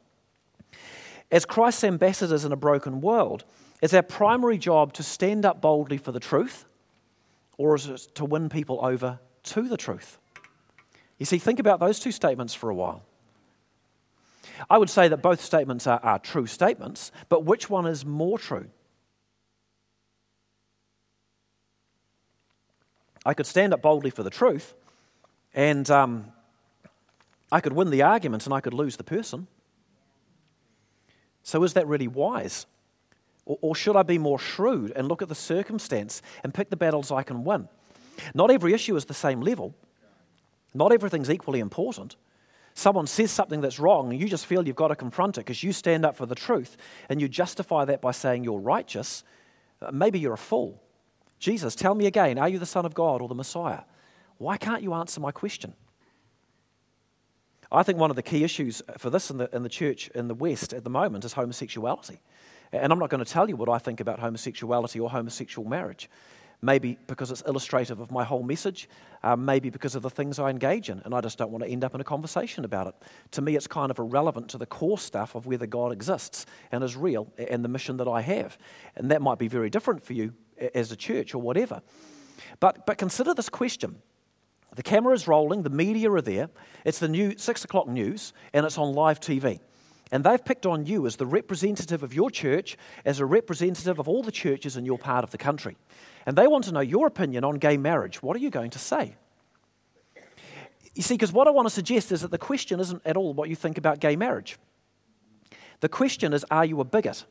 [1.33, 3.45] As Christ's ambassadors in a broken world,
[3.83, 6.65] it's our primary job to stand up boldly for the truth,
[7.63, 10.19] or is it to win people over to the truth?
[11.19, 13.03] You see, think about those two statements for a while.
[14.69, 18.37] I would say that both statements are, are true statements, but which one is more
[18.37, 18.67] true?
[23.25, 24.75] I could stand up boldly for the truth,
[25.55, 26.33] and um,
[27.53, 29.47] I could win the argument and I could lose the person.
[31.45, 32.67] So, is that really wise?
[33.45, 36.77] Or, or, should I be more shrewd and look at the circumstance and pick the
[36.77, 37.69] battles I can win?
[38.35, 39.75] Not every issue is the same level,
[40.75, 42.17] not everything's equally important
[42.75, 45.63] someone says something that's wrong and you just feel you've got to confront it because
[45.63, 46.77] you stand up for the truth
[47.09, 49.25] and you justify that by saying you're righteous,
[49.81, 50.83] uh, maybe you're a fool.
[51.39, 53.81] Jesus, tell me again, are you the Son of God or the Messiah?
[54.39, 55.75] Why can't you answer my question?
[57.71, 60.29] I think one of the key issues for this in the, in the church in
[60.29, 62.21] the West at the moment is homosexuality.
[62.73, 66.09] And I'm not going to tell you what I think about homosexuality or homosexual marriage.
[66.65, 68.89] Maybe because it's illustrative of my whole message,
[69.25, 71.71] uh, maybe because of the things I engage in, and I just don't want to
[71.71, 72.95] end up in a conversation about it.
[73.33, 76.85] To me, it's kind of irrelevant to the core stuff of whether God exists and
[76.85, 78.57] is real and the mission that I have.
[78.95, 80.35] And that might be very different for you
[80.73, 81.83] as a church or whatever.
[82.61, 84.01] But, but consider this question.
[84.75, 86.49] The camera is rolling, the media are there,
[86.85, 89.61] it's the new six o'clock news, and it's on live TV.
[90.13, 94.09] And they've picked on you as the representative of your church, as a representative of
[94.09, 95.77] all the churches in your part of the country.
[96.27, 98.23] And they want to know your opinion on gay marriage.
[98.23, 99.17] What are you going to say?
[100.95, 103.33] You see, because what I want to suggest is that the question isn't at all
[103.33, 104.59] what you think about gay marriage.
[105.81, 107.25] The question is, are you a bigot?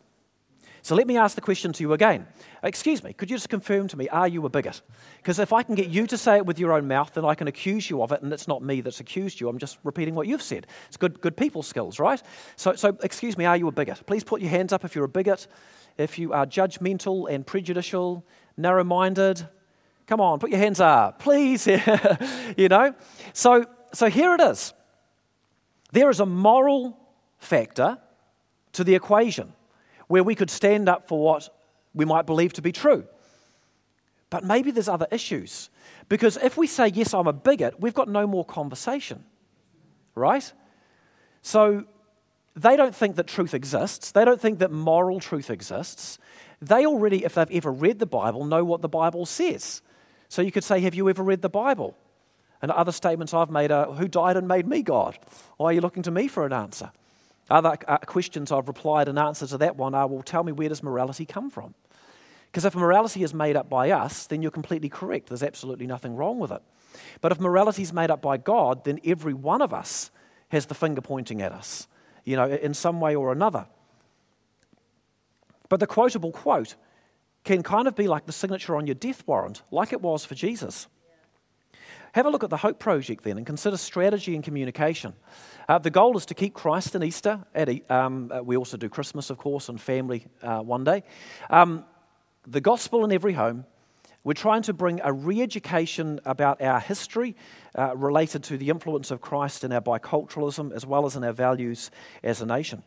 [0.84, 2.26] So let me ask the question to you again.
[2.64, 4.82] Excuse me, could you just confirm to me, are you a bigot?
[5.18, 7.36] Because if I can get you to say it with your own mouth, then I
[7.36, 9.48] can accuse you of it, and it's not me that's accused you.
[9.48, 10.66] I'm just repeating what you've said.
[10.88, 12.22] It's good, good people skills, right?
[12.56, 14.02] So, so, excuse me, are you a bigot?
[14.08, 15.46] Please put your hands up if you're a bigot,
[15.98, 18.26] if you are judgmental and prejudicial,
[18.58, 19.48] narrow minded.
[20.08, 21.68] Come on, put your hands up, please.
[22.58, 22.96] you know?
[23.34, 24.74] So, so here it is.
[25.92, 26.98] There is a moral
[27.38, 28.00] factor
[28.74, 29.54] to the equation
[30.12, 31.50] where we could stand up for what
[31.94, 33.06] we might believe to be true.
[34.30, 35.70] But maybe there's other issues.
[36.10, 39.24] Because if we say, yes, I'm a bigot, we've got no more conversation,
[40.14, 40.52] right?
[41.42, 41.86] So
[42.56, 44.12] they don't think that truth exists.
[44.12, 46.20] They don't think that moral truth exists.
[46.62, 49.82] They already, if they've ever read the Bible, know what the Bible says.
[50.28, 51.98] So you could say, Have you ever read the Bible?
[52.62, 55.18] And other statements I've made are, Who died and made me God?
[55.58, 56.92] Why are you looking to me for an answer?
[57.52, 60.70] Other uh, questions I've replied and answers to that one are, well, tell me where
[60.70, 61.76] does morality come from?
[62.46, 65.28] Because if morality is made up by us, then you're completely correct.
[65.28, 66.62] There's absolutely nothing wrong with it.
[67.20, 70.12] But if morality is made up by God, then every one of us
[70.50, 71.88] has the finger pointing at us,
[72.26, 73.68] you know, in some way or another.
[75.70, 76.76] But the quotable quote
[77.44, 80.36] can kind of be like the signature on your death warrant, like it was for
[80.36, 80.88] Jesus.
[82.14, 85.14] Have a look at the Hope Project then and consider strategy and communication.
[85.70, 87.40] Uh, the goal is to keep Christ in Easter.
[87.56, 91.04] At, um, uh, we also do Christmas, of course, and family uh, one day.
[91.50, 91.86] Um,
[92.46, 93.66] the gospel in every home.
[94.24, 97.36] We're trying to bring a re education about our history
[97.76, 101.34] uh, related to the influence of Christ in our biculturalism as well as in our
[101.34, 101.90] values
[102.24, 102.84] as a nation.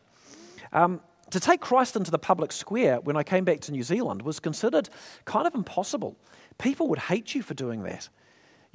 [0.71, 4.21] Um, to take Christ into the public square when I came back to New Zealand
[4.21, 4.87] was considered
[5.25, 6.15] kind of impossible.
[6.57, 8.07] People would hate you for doing that.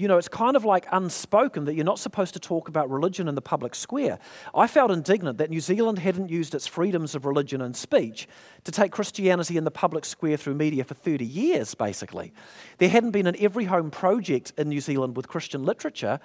[0.00, 3.28] You know, it's kind of like unspoken that you're not supposed to talk about religion
[3.28, 4.18] in the public square.
[4.54, 8.26] I felt indignant that New Zealand hadn't used its freedoms of religion and speech
[8.64, 12.32] to take Christianity in the public square through media for 30 years, basically.
[12.78, 16.18] There hadn't been an Every Home project in New Zealand with Christian literature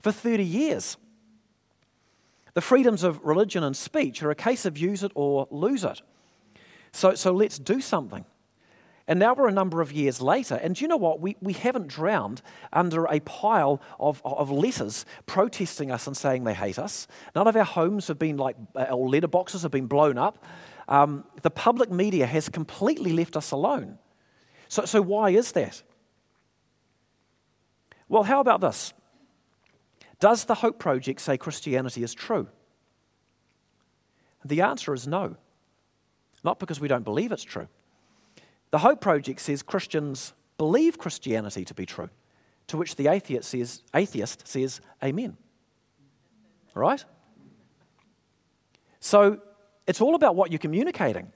[0.00, 0.96] for 30 years.
[2.54, 6.02] The freedoms of religion and speech are a case of use it or lose it.
[6.90, 8.24] So, so let's do something.
[9.08, 11.20] And now we're a number of years later, and do you know what?
[11.20, 12.40] We, we haven't drowned
[12.72, 17.08] under a pile of, of letters protesting us and saying they hate us.
[17.34, 20.44] None of our homes have been like, uh, or letterboxes have been blown up.
[20.88, 23.98] Um, the public media has completely left us alone.
[24.68, 25.82] So, so why is that?
[28.08, 28.92] Well, how about this?
[30.20, 32.46] Does the Hope Project say Christianity is true?
[34.44, 35.36] The answer is no.
[36.44, 37.68] Not because we don't believe it's true.
[38.72, 42.08] The Hope Project says Christians believe Christianity to be true,
[42.68, 45.36] to which the atheist says, atheist says Amen.
[46.74, 47.04] Right?
[48.98, 49.40] So
[49.86, 51.30] it's all about what you're communicating.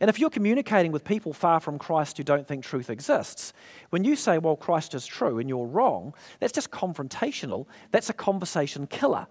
[0.00, 3.52] And if you're communicating with people far from Christ who don't think truth exists,
[3.90, 7.66] when you say, well, Christ is true and you're wrong, that's just confrontational.
[7.92, 9.26] That's a conversation killer.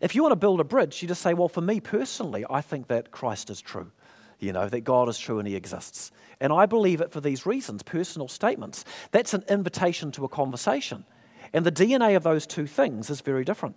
[0.00, 2.60] If you want to build a bridge, you just say, well, for me personally, I
[2.60, 3.92] think that Christ is true
[4.38, 6.10] you know, that God is true and He exists.
[6.40, 8.84] And I believe it for these reasons personal statements.
[9.10, 11.04] That's an invitation to a conversation.
[11.52, 13.76] And the DNA of those two things is very different.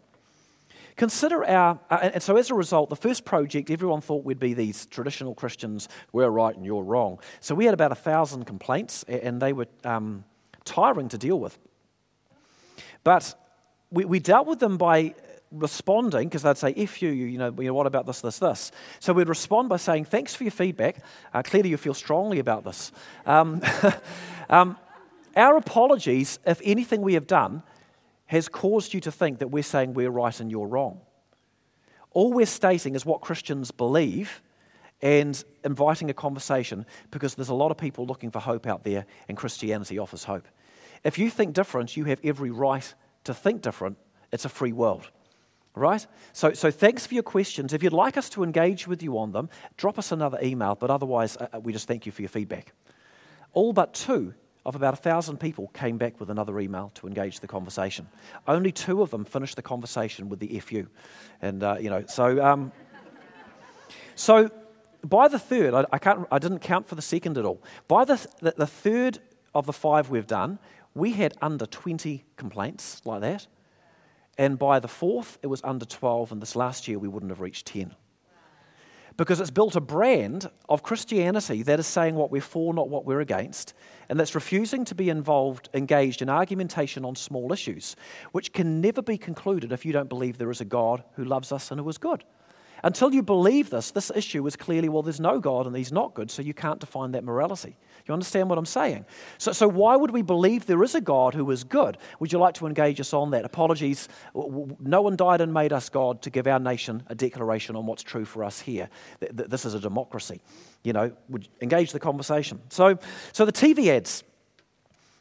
[0.95, 4.53] Consider our, uh, and so as a result, the first project, everyone thought we'd be
[4.53, 7.19] these traditional Christians, we're right and you're wrong.
[7.39, 10.25] So we had about a thousand complaints, and they were um,
[10.65, 11.57] tiring to deal with.
[13.05, 13.33] But
[13.91, 15.15] we, we dealt with them by
[15.51, 18.71] responding, because they'd say, if you, you know, what about this, this, this?
[18.99, 21.03] So we'd respond by saying, thanks for your feedback.
[21.33, 22.91] Uh, clearly, you feel strongly about this.
[23.25, 23.61] Um,
[24.49, 24.77] um,
[25.35, 27.63] our apologies, if anything we have done
[28.27, 31.01] has caused you to think that we're saying we're right and you're wrong.
[32.11, 34.41] All we're stating is what Christians believe
[35.01, 39.05] and inviting a conversation because there's a lot of people looking for hope out there,
[39.27, 40.47] and Christianity offers hope.
[41.03, 42.93] If you think different, you have every right
[43.23, 43.97] to think different.
[44.31, 45.09] It's a free world.
[45.79, 46.05] Right?
[46.33, 47.73] So, so thanks for your questions.
[47.73, 50.89] If you'd like us to engage with you on them, drop us another email, but
[50.89, 52.73] otherwise, uh, uh, we just thank you for your feedback.
[53.53, 54.33] All but two
[54.65, 58.07] of about a thousand people came back with another email to engage the conversation.
[58.45, 60.87] Only two of them finished the conversation with the FU.
[61.41, 62.73] And, uh, you know, so, um,
[64.15, 64.51] so
[65.03, 67.63] by the third, I, I, can't, I didn't count for the second at all.
[67.87, 69.19] By the, the, the third
[69.55, 70.59] of the five we've done,
[70.93, 73.47] we had under 20 complaints like that.
[74.39, 76.31] And by the fourth, it was under 12.
[76.31, 77.93] And this last year, we wouldn't have reached 10
[79.17, 83.03] because it's built a brand of Christianity that is saying what we're for, not what
[83.03, 83.73] we're against,
[84.07, 87.97] and that's refusing to be involved, engaged in argumentation on small issues,
[88.31, 91.51] which can never be concluded if you don't believe there is a God who loves
[91.51, 92.23] us and who is good.
[92.81, 96.13] Until you believe this, this issue is clearly, well, there's no God and he's not
[96.13, 97.75] good, so you can't define that morality.
[98.09, 99.05] You understand what I'm saying?
[99.37, 101.95] So, so why would we believe there is a God who is good?
[102.19, 103.45] Would you like to engage us on that?
[103.45, 104.09] Apologies.
[104.33, 108.01] No one died and made us God to give our nation a declaration on what's
[108.01, 108.89] true for us here.
[109.19, 110.41] This is a democracy.
[110.83, 112.59] You know, would engage the conversation.
[112.69, 112.97] So,
[113.31, 114.23] so the TV ads.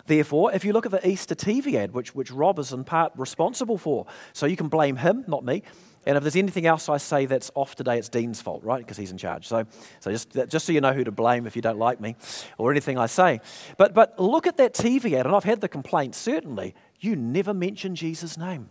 [0.07, 3.13] Therefore, if you look at the Easter TV ad, which, which Rob is in part
[3.17, 5.63] responsible for, so you can blame him, not me.
[6.07, 8.79] And if there's anything else I say that's off today, it's Dean's fault, right?
[8.79, 9.47] Because he's in charge.
[9.47, 9.67] So,
[10.01, 12.17] so just, just so you know who to blame if you don't like me
[12.57, 13.41] or anything I say.
[13.77, 16.75] But, but look at that TV ad, and I've had the complaint, certainly.
[17.01, 18.71] You never mention Jesus' name.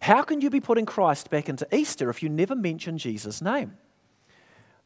[0.00, 3.76] How can you be putting Christ back into Easter if you never mention Jesus' name?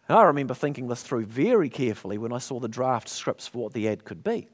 [0.09, 3.59] And I remember thinking this through very carefully when I saw the draft scripts for
[3.59, 4.49] what the ad could be.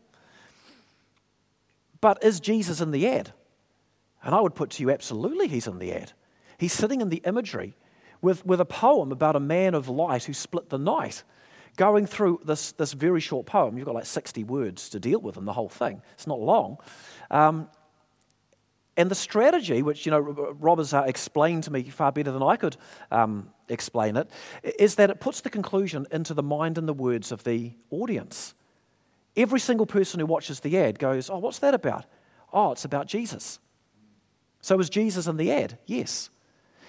[2.01, 3.33] But is Jesus in the ad?
[4.23, 6.13] And I would put to you, absolutely, he's in the ad.
[6.59, 7.77] He's sitting in the imagery
[8.21, 11.23] with, with a poem about a man of light who split the night,
[11.77, 13.79] going through this, this very short poem.
[13.79, 16.03] You've got like 60 words to deal with in the whole thing.
[16.15, 16.79] It's not long.
[17.31, 17.69] Um,
[18.97, 22.43] and the strategy, which you know Rob has uh, explained to me far better than
[22.43, 22.77] I could
[23.13, 24.29] um, explain it,
[24.77, 28.55] is that it puts the conclusion into the mind and the words of the audience.
[29.37, 32.07] Every single person who watches the ad goes, "Oh, what's that about?
[32.53, 33.61] Oh, it's about Jesus."
[34.63, 35.79] So is Jesus in the ad?
[35.87, 36.29] Yes.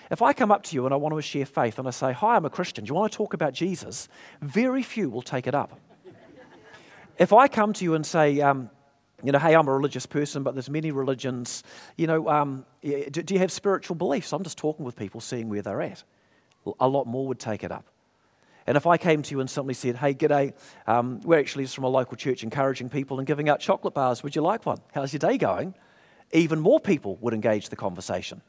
[0.10, 2.14] If I come up to you and I want to share faith and I say,
[2.14, 4.08] Hi, I'm a Christian, do you want to talk about Jesus?
[4.42, 5.80] Very few will take it up.
[7.18, 8.70] if I come to you and say, um,
[9.24, 11.64] you know, hey, I'm a religious person, but there's many religions.
[11.98, 14.32] You know, um, do, do you have spiritual beliefs?
[14.32, 16.04] I'm just talking with people, seeing where they're at.
[16.80, 17.86] A lot more would take it up.
[18.66, 20.54] And if I came to you and simply said, hey, g'day,
[20.88, 24.24] um, we're actually just from a local church encouraging people and giving out chocolate bars,
[24.24, 24.78] would you like one?
[24.94, 25.74] How's your day going?
[26.32, 28.42] Even more people would engage the conversation.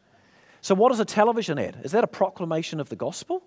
[0.60, 1.80] So, what is a television ad?
[1.84, 3.42] Is that a proclamation of the gospel?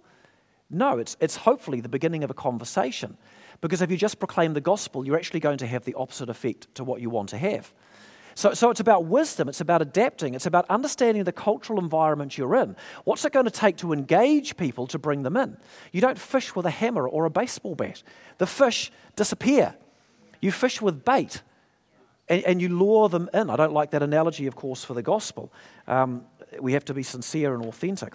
[0.70, 3.18] No, it's, it's hopefully the beginning of a conversation.
[3.62, 6.74] Because if you just proclaim the gospel, you're actually going to have the opposite effect
[6.76, 7.72] to what you want to have.
[8.36, 12.56] So, so it's about wisdom, it's about adapting, it's about understanding the cultural environment you're
[12.56, 12.76] in.
[13.04, 15.58] What's it going to take to engage people to bring them in?
[15.92, 18.02] You don't fish with a hammer or a baseball bat,
[18.40, 19.76] the fish disappear.
[20.42, 21.42] You fish with bait.
[22.30, 23.50] And, and, you lure them in.
[23.50, 25.52] I don't like that analogy, of course, for the gospel.
[25.88, 26.24] Um,
[26.60, 28.14] we have to be sincere and authentic.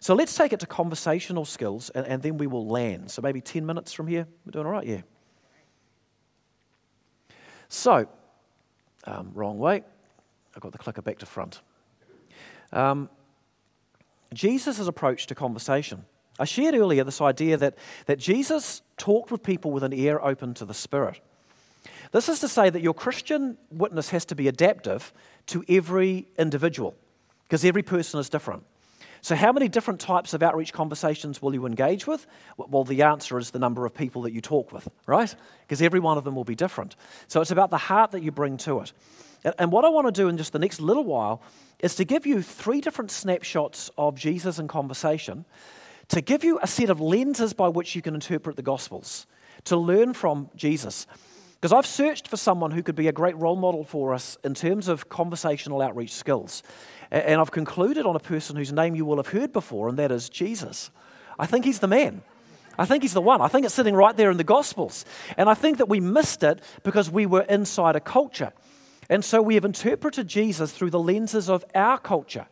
[0.00, 3.10] So let's take it to conversational skills and, and then we will land.
[3.10, 4.26] So maybe 10 minutes from here.
[4.44, 4.86] We're doing all right?
[4.86, 5.00] Yeah.
[7.68, 8.06] So,
[9.04, 9.82] um, wrong way.
[10.54, 11.62] I've got the clicker back to front.
[12.72, 13.08] Um,
[14.32, 16.04] Jesus' approach to conversation.
[16.38, 20.54] I shared earlier this idea that, that Jesus talked with people with an ear open
[20.54, 21.20] to the Spirit.
[22.12, 25.12] This is to say that your Christian witness has to be adaptive
[25.46, 26.94] to every individual
[27.44, 28.64] because every person is different.
[29.24, 32.26] So, how many different types of outreach conversations will you engage with?
[32.58, 35.34] Well, the answer is the number of people that you talk with, right?
[35.62, 36.94] Because every one of them will be different.
[37.26, 38.92] So, it's about the heart that you bring to it.
[39.58, 41.42] And what I want to do in just the next little while
[41.78, 45.46] is to give you three different snapshots of Jesus in conversation,
[46.08, 49.26] to give you a set of lenses by which you can interpret the Gospels,
[49.64, 51.06] to learn from Jesus.
[51.64, 54.52] Because I've searched for someone who could be a great role model for us in
[54.52, 56.62] terms of conversational outreach skills.
[57.10, 60.12] And I've concluded on a person whose name you will have heard before, and that
[60.12, 60.90] is Jesus.
[61.38, 62.20] I think he's the man.
[62.78, 63.40] I think he's the one.
[63.40, 65.06] I think it's sitting right there in the Gospels.
[65.38, 68.52] And I think that we missed it because we were inside a culture.
[69.08, 72.46] And so we have interpreted Jesus through the lenses of our culture,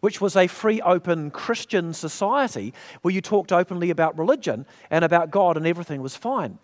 [0.00, 5.30] which was a free, open Christian society where you talked openly about religion and about
[5.30, 6.58] God and everything was fine.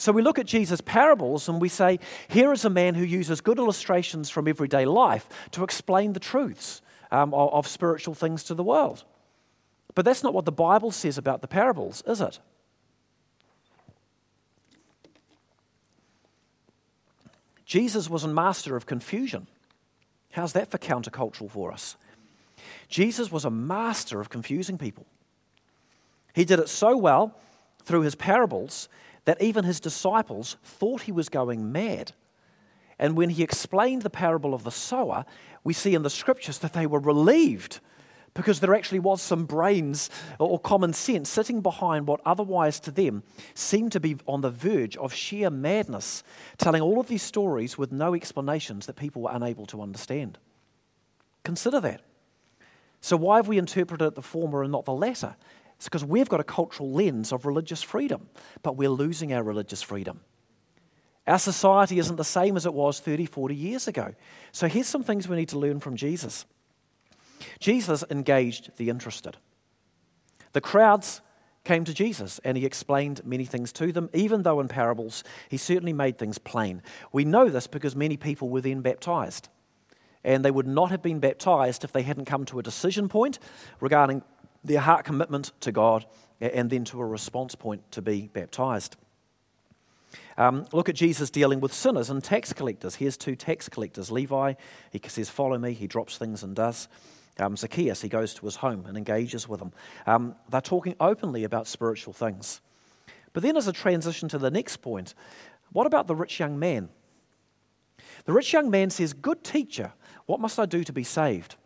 [0.00, 1.98] So we look at Jesus' parables and we say,
[2.28, 6.80] here is a man who uses good illustrations from everyday life to explain the truths
[7.10, 9.04] um, of, of spiritual things to the world.
[9.94, 12.38] But that's not what the Bible says about the parables, is it?
[17.66, 19.48] Jesus was a master of confusion.
[20.30, 21.96] How's that for countercultural for us?
[22.88, 25.04] Jesus was a master of confusing people.
[26.32, 27.36] He did it so well
[27.84, 28.88] through his parables
[29.30, 32.10] that even his disciples thought he was going mad.
[32.98, 35.24] And when he explained the parable of the sower,
[35.62, 37.78] we see in the scriptures that they were relieved
[38.34, 40.10] because there actually was some brains
[40.40, 43.22] or common sense sitting behind what otherwise to them
[43.54, 46.24] seemed to be on the verge of sheer madness,
[46.58, 50.38] telling all of these stories with no explanations that people were unable to understand.
[51.44, 52.00] Consider that.
[53.00, 55.36] So, why have we interpreted the former and not the latter?
[55.80, 58.28] It's because we've got a cultural lens of religious freedom,
[58.62, 60.20] but we're losing our religious freedom.
[61.26, 64.12] Our society isn't the same as it was 30, 40 years ago.
[64.52, 66.44] So, here's some things we need to learn from Jesus.
[67.60, 69.38] Jesus engaged the interested.
[70.52, 71.22] The crowds
[71.64, 75.56] came to Jesus and he explained many things to them, even though in parables he
[75.56, 76.82] certainly made things plain.
[77.10, 79.48] We know this because many people were then baptized.
[80.24, 83.38] And they would not have been baptized if they hadn't come to a decision point
[83.80, 84.22] regarding
[84.64, 86.06] their heart commitment to God
[86.40, 88.96] and then to a response point to be baptized.
[90.36, 92.96] Um, look at Jesus dealing with sinners and tax collectors.
[92.96, 94.54] Here's two tax collectors Levi,
[94.90, 95.72] he says, Follow me.
[95.72, 96.88] He drops things and does.
[97.38, 99.72] Um, Zacchaeus, he goes to his home and engages with him.
[100.06, 102.60] Um, they're talking openly about spiritual things.
[103.32, 105.14] But then, as a transition to the next point,
[105.72, 106.88] what about the rich young man?
[108.24, 109.92] The rich young man says, Good teacher,
[110.26, 111.56] what must I do to be saved?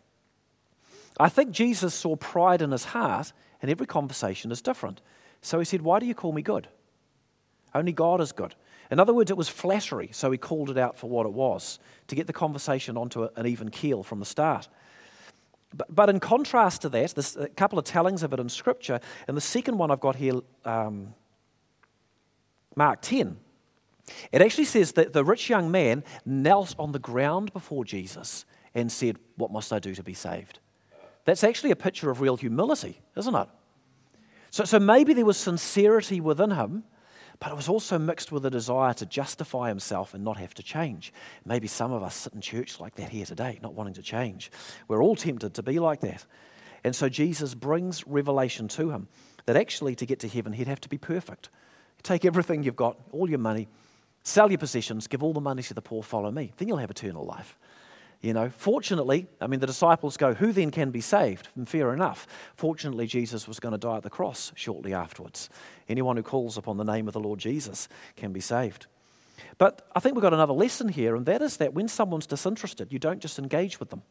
[1.19, 5.01] I think Jesus saw pride in his heart, and every conversation is different.
[5.41, 6.67] So he said, Why do you call me good?
[7.73, 8.55] Only God is good.
[8.91, 11.79] In other words, it was flattery, so he called it out for what it was
[12.07, 14.67] to get the conversation onto an even keel from the start.
[15.73, 18.99] But, but in contrast to that, there's a couple of tellings of it in Scripture,
[19.27, 21.13] and the second one I've got here, um,
[22.75, 23.37] Mark 10.
[24.31, 28.45] It actually says that the rich young man knelt on the ground before Jesus
[28.75, 30.59] and said, What must I do to be saved?
[31.25, 33.47] That's actually a picture of real humility, isn't it?
[34.51, 36.83] So, so maybe there was sincerity within him,
[37.39, 40.63] but it was also mixed with a desire to justify himself and not have to
[40.63, 41.11] change.
[41.43, 44.51] Maybe some of us sit in church like that here today, not wanting to change.
[44.87, 46.25] We're all tempted to be like that.
[46.83, 49.07] And so Jesus brings revelation to him
[49.45, 51.49] that actually to get to heaven, he'd have to be perfect.
[52.03, 53.67] Take everything you've got, all your money,
[54.23, 56.53] sell your possessions, give all the money to the poor, follow me.
[56.57, 57.57] Then you'll have eternal life.
[58.25, 61.49] You know, fortunately, I mean, the disciples go, Who then can be saved?
[61.55, 62.25] And fair enough.
[62.55, 65.47] Fortunately, Jesus was going to die at the cross shortly afterwards.
[65.87, 68.87] Anyone who calls upon the name of the Lord Jesus can be saved.
[69.59, 72.91] But I think we've got another lesson here, and that is that when someone's disinterested,
[72.91, 74.01] you don't just engage with them,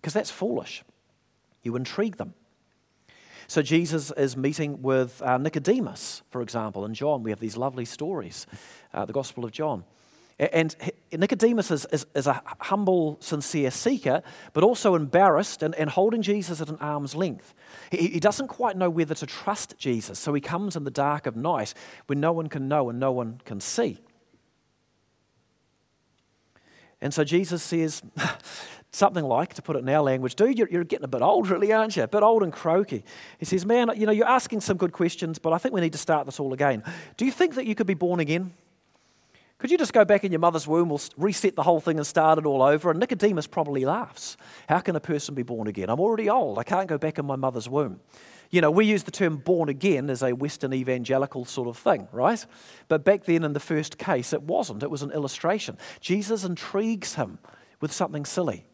[0.00, 0.82] because that's foolish.
[1.62, 2.32] You intrigue them.
[3.46, 7.22] So Jesus is meeting with uh, Nicodemus, for example, in John.
[7.22, 8.46] We have these lovely stories,
[8.94, 9.84] uh, the Gospel of John.
[10.38, 10.76] And
[11.10, 14.22] Nicodemus is, is, is, a humble, sincere seeker,
[14.52, 17.54] but also embarrassed and, and holding Jesus at an arm's length.
[17.90, 21.26] He, he, doesn't quite know whether to trust Jesus, so he comes in the dark
[21.26, 21.74] of night
[22.06, 23.98] when no one can know and no one can see.
[27.00, 28.00] And so Jesus says
[28.92, 31.48] something like, to put it in our language, dude, you're, you're getting a bit old,
[31.48, 32.04] really, aren't you?
[32.04, 33.04] A bit old and croaky.
[33.38, 35.92] He says, man, you know, you're asking some good questions, but I think we need
[35.92, 36.84] to start this all again.
[37.16, 38.52] Do you think that you could be born again?
[39.58, 42.06] Could you just go back in your mother's womb, we'll reset the whole thing and
[42.06, 42.90] start it all over?
[42.92, 44.36] And Nicodemus probably laughs.
[44.68, 45.90] How can a person be born again?
[45.90, 46.60] I'm already old.
[46.60, 47.98] I can't go back in my mother's womb.
[48.50, 52.06] You know, we use the term born again as a Western evangelical sort of thing,
[52.12, 52.46] right?
[52.86, 54.84] But back then, in the first case, it wasn't.
[54.84, 55.76] It was an illustration.
[56.00, 57.40] Jesus intrigues him
[57.80, 58.64] with something silly.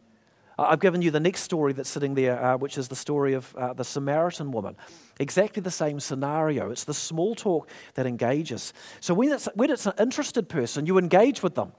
[0.57, 3.53] I've given you the next story that's sitting there, uh, which is the story of
[3.55, 4.77] uh, the Samaritan woman.
[5.19, 6.71] Exactly the same scenario.
[6.71, 8.73] It's the small talk that engages.
[9.01, 11.73] So when it's, when it's an interested person, you engage with them.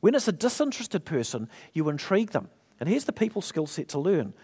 [0.00, 2.48] When it's a disinterested person, you intrigue them.
[2.78, 4.34] And here's the people skill set to learn.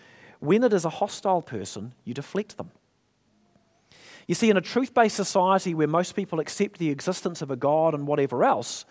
[0.40, 2.70] When it is a hostile person, you deflect them.
[4.28, 7.56] You see, in a truth based society where most people accept the existence of a
[7.56, 8.84] God and whatever else,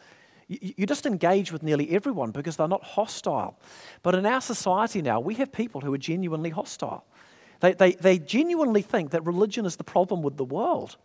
[0.47, 3.59] you just engage with nearly everyone because they're not hostile.
[4.01, 7.05] But in our society now, we have people who are genuinely hostile.
[7.59, 10.95] They, they, they genuinely think that religion is the problem with the world.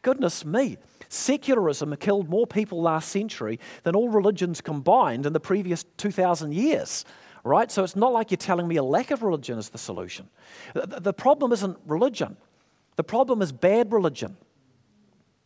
[0.00, 5.84] Goodness me, secularism killed more people last century than all religions combined in the previous
[5.98, 7.04] 2,000 years.
[7.44, 7.70] Right?
[7.70, 10.28] So it's not like you're telling me a lack of religion is the solution.
[10.74, 12.36] The, the problem isn't religion,
[12.96, 14.36] the problem is bad religion.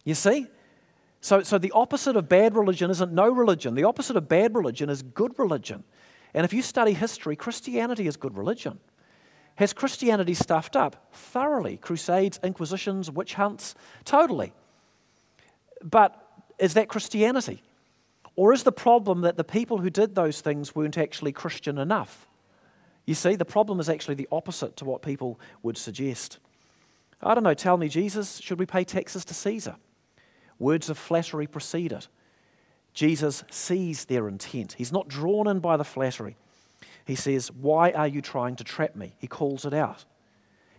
[0.04, 0.46] You see?
[1.26, 3.74] So, so the opposite of bad religion isn't no religion.
[3.74, 5.82] The opposite of bad religion is good religion.
[6.32, 8.78] And if you study history, Christianity is good religion.
[9.56, 11.12] Has Christianity stuffed up?
[11.12, 11.78] Thoroughly.
[11.78, 13.74] Crusades, inquisitions, witch hunts,
[14.04, 14.52] totally.
[15.82, 16.14] But
[16.60, 17.60] is that Christianity?
[18.36, 22.28] Or is the problem that the people who did those things weren't actually Christian enough?
[23.04, 26.38] You see, the problem is actually the opposite to what people would suggest.
[27.20, 29.74] I don't know, tell me, Jesus, should we pay taxes to Caesar?
[30.58, 32.08] Words of flattery precede it.
[32.94, 34.72] Jesus sees their intent.
[34.72, 36.36] He's not drawn in by the flattery.
[37.04, 39.14] He says, Why are you trying to trap me?
[39.18, 40.04] He calls it out.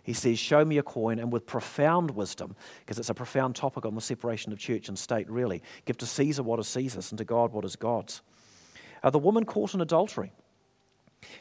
[0.04, 3.86] He says, Show me a coin, and with profound wisdom, because it's a profound topic
[3.86, 7.18] on the separation of church and state, really, give to Caesar what is Caesar's and
[7.20, 8.22] to God what is God's.
[9.04, 10.32] Uh, the woman caught in adultery.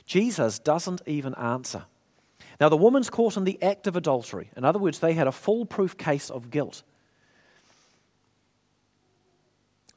[0.04, 1.84] Jesus doesn't even answer.
[2.60, 4.50] Now, the woman's caught in the act of adultery.
[4.56, 6.82] In other words, they had a foolproof case of guilt.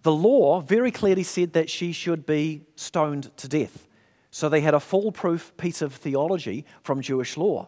[0.01, 3.87] The law very clearly said that she should be stoned to death.
[4.31, 7.67] So they had a foolproof piece of theology from Jewish law.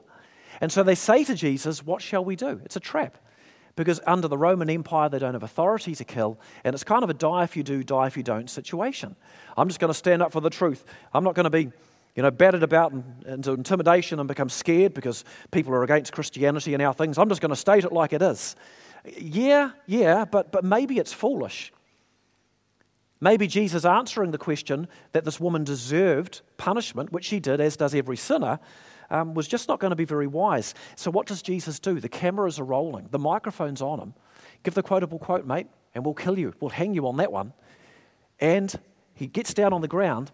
[0.62, 2.62] And so they say to Jesus, What shall we do?
[2.64, 3.18] It's a trap.
[3.76, 6.40] Because under the Roman Empire, they don't have authority to kill.
[6.64, 9.16] And it's kind of a die if you do, die if you don't situation.
[9.58, 10.86] I'm just going to stand up for the truth.
[11.14, 11.72] I'm not going to be
[12.16, 12.94] you know, battered about
[13.26, 17.18] into intimidation and become scared because people are against Christianity and our things.
[17.18, 18.56] I'm just going to state it like it is.
[19.18, 21.72] Yeah, yeah, but, but maybe it's foolish.
[23.24, 27.93] Maybe Jesus answering the question that this woman deserved punishment, which she did, as does
[27.93, 28.59] every sinner,
[29.11, 30.74] um, was just not going to be very wise.
[30.95, 31.99] So, what does Jesus do?
[31.99, 34.13] The cameras are rolling, the microphone's on him.
[34.63, 36.53] Give the quotable quote, mate, and we'll kill you.
[36.59, 37.53] We'll hang you on that one.
[38.39, 38.74] And
[39.13, 40.32] he gets down on the ground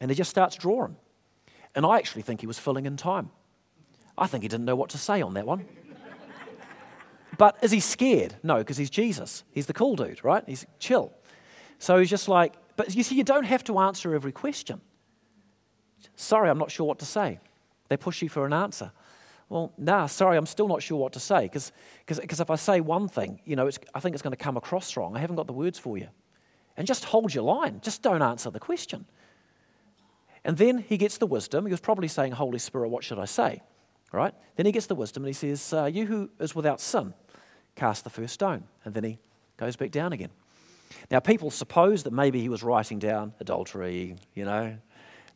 [0.00, 0.96] and he just starts drawing.
[1.74, 3.30] And I actually think he was filling in time.
[4.16, 5.66] I think he didn't know what to say on that one.
[7.38, 8.36] but is he scared?
[8.42, 9.44] No, because he's Jesus.
[9.50, 10.44] He's the cool dude, right?
[10.46, 11.12] He's chill.
[11.78, 14.80] So he's just like, but you see, you don't have to answer every question.
[16.14, 17.40] Sorry, I'm not sure what to say.
[17.88, 18.92] They push you for an answer.
[19.48, 21.72] Well, nah, sorry, I'm still not sure what to say because
[22.08, 25.16] if I say one thing, you know, I think it's going to come across wrong.
[25.16, 26.08] I haven't got the words for you.
[26.76, 27.80] And just hold your line.
[27.82, 29.06] Just don't answer the question.
[30.44, 31.64] And then he gets the wisdom.
[31.66, 33.62] He was probably saying, Holy Spirit, what should I say?
[34.12, 34.34] Right?
[34.56, 37.14] Then he gets the wisdom and he says, uh, You who is without sin,
[37.76, 38.64] cast the first stone.
[38.84, 39.18] And then he
[39.56, 40.30] goes back down again.
[41.10, 44.76] Now, people suppose that maybe he was writing down adultery, you know,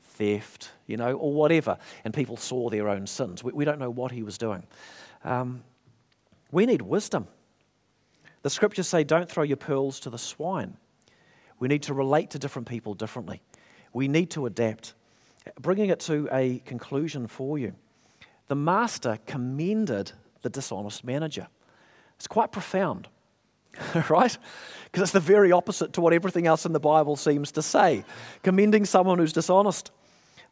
[0.02, 3.42] theft, you know, or whatever, and people saw their own sins.
[3.42, 4.64] We, we don't know what he was doing.
[5.24, 5.62] Um,
[6.50, 7.28] we need wisdom.
[8.42, 10.76] The scriptures say, Don't throw your pearls to the swine.
[11.58, 13.42] We need to relate to different people differently.
[13.92, 14.94] We need to adapt
[15.60, 17.74] bringing it to a conclusion for you,
[18.48, 21.48] the master commended the dishonest manager.
[22.16, 23.08] It's quite profound,
[24.10, 24.36] right?
[24.84, 28.04] Because it's the very opposite to what everything else in the Bible seems to say
[28.42, 29.90] commending someone who's dishonest.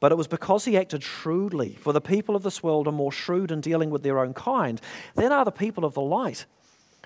[0.01, 3.11] But it was because he acted shrewdly, for the people of this world are more
[3.11, 4.81] shrewd in dealing with their own kind
[5.17, 6.47] than are the people of the light.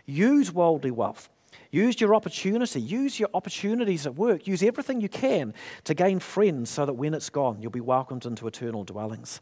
[0.04, 1.30] Use worldly wealth
[1.72, 2.80] Use your opportunity.
[2.80, 4.46] Use your opportunities at work.
[4.46, 5.54] Use everything you can
[5.84, 9.40] to gain friends so that when it's gone, you'll be welcomed into eternal dwellings.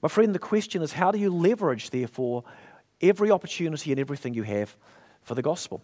[0.00, 2.44] My friend, the question is how do you leverage, therefore,
[3.02, 4.74] every opportunity and everything you have
[5.22, 5.82] for the gospel?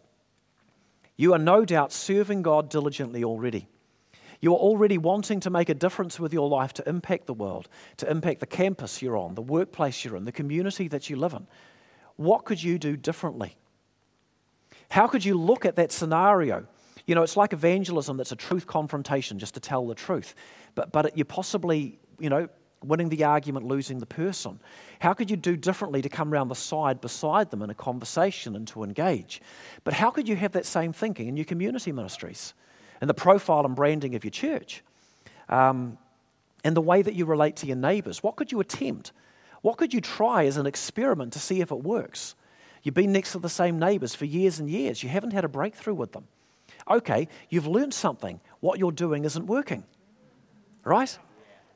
[1.17, 3.67] You are no doubt serving God diligently already.
[4.41, 7.69] You are already wanting to make a difference with your life to impact the world,
[7.97, 11.33] to impact the campus you're on, the workplace you're in, the community that you live
[11.33, 11.47] in.
[12.17, 13.57] What could you do differently?
[14.91, 16.67] How could you look at that scenario?
[17.07, 20.35] You know, it's like evangelism that's a truth confrontation just to tell the truth.
[20.75, 22.49] But, but you're possibly, you know,
[22.85, 24.61] winning the argument, losing the person.
[25.01, 28.55] How could you do differently to come around the side beside them in a conversation
[28.57, 29.41] and to engage?
[29.85, 32.55] But how could you have that same thinking in your community ministries
[33.01, 34.83] and the profile and branding of your church?
[35.49, 35.99] Um,
[36.65, 38.23] and the way that you relate to your neighbors?
[38.23, 39.13] What could you attempt?
[39.63, 42.35] What could you try as an experiment to see if it works?
[42.83, 45.03] You've been next to the same neighbors for years and years.
[45.03, 46.27] You haven't had a breakthrough with them.
[46.89, 48.41] Okay, you've learned something.
[48.61, 49.85] What you're doing isn't working.
[50.85, 51.19] Right?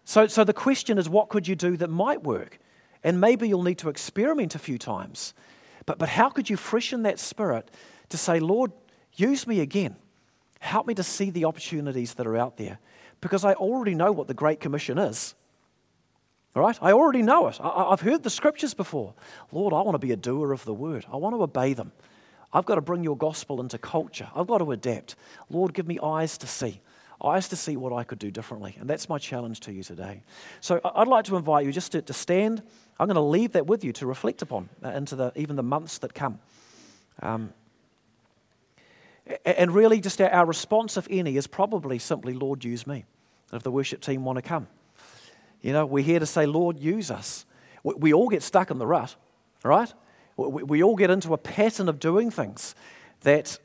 [0.05, 2.59] So, so the question is what could you do that might work?
[3.05, 5.35] And maybe you'll need to experiment a few times.
[5.87, 7.71] But, but how could you freshen that spirit
[8.11, 8.73] to say, Lord,
[9.15, 9.97] use me again?
[10.61, 12.79] Help me to see the opportunities that are out there.
[13.21, 15.35] Because I already know what the Great Commission is.
[16.55, 16.79] All right?
[16.81, 17.59] I already know it.
[17.61, 19.15] I, have heard the scriptures before.
[19.51, 21.93] Lord, I want to be a doer of the word, I want to obey them.
[22.53, 24.29] I've got to bring your gospel into culture.
[24.35, 25.17] I've got to adapt.
[25.49, 26.83] Lord, give me eyes to see,
[27.25, 28.77] eyes to see what I could do differently.
[28.81, 30.23] And that's my challenge to you today.
[30.61, 32.63] So I'd like to invite you just to, to stand.
[32.99, 35.63] I'm going to leave that with you to reflect upon uh, into the, even the
[35.63, 36.41] months that come.
[37.21, 37.53] Um,
[39.45, 43.05] and really, just our, response, if any, is probably simply, Lord, use me.
[43.53, 44.67] If the worship team want to come.
[45.61, 47.45] You know, we're here to say, Lord, use us.
[47.85, 49.15] We, we all get stuck in the rut,
[49.63, 49.93] right?
[50.37, 52.75] We, we all get into a pattern of doing things
[53.21, 53.59] that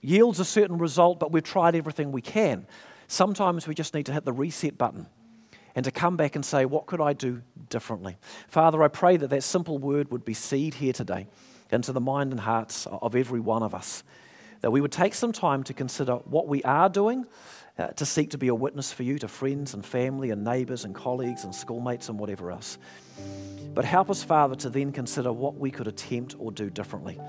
[0.00, 2.66] yields a certain result, but we've tried everything we can.
[3.14, 5.06] Sometimes we just need to hit the reset button
[5.76, 8.16] and to come back and say, What could I do differently?
[8.48, 11.28] Father, I pray that that simple word would be seed here today
[11.70, 14.02] into the mind and hearts of every one of us
[14.62, 17.24] that we would take some time to consider what we are doing
[17.78, 20.84] uh, to seek to be a witness for you to friends and family and neighbours
[20.84, 22.78] and colleagues and schoolmates and whatever else.
[23.74, 27.20] But help us, Father, to then consider what we could attempt or do differently.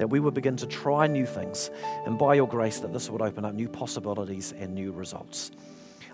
[0.00, 1.70] That we would begin to try new things,
[2.06, 5.52] and by your grace, that this would open up new possibilities and new results.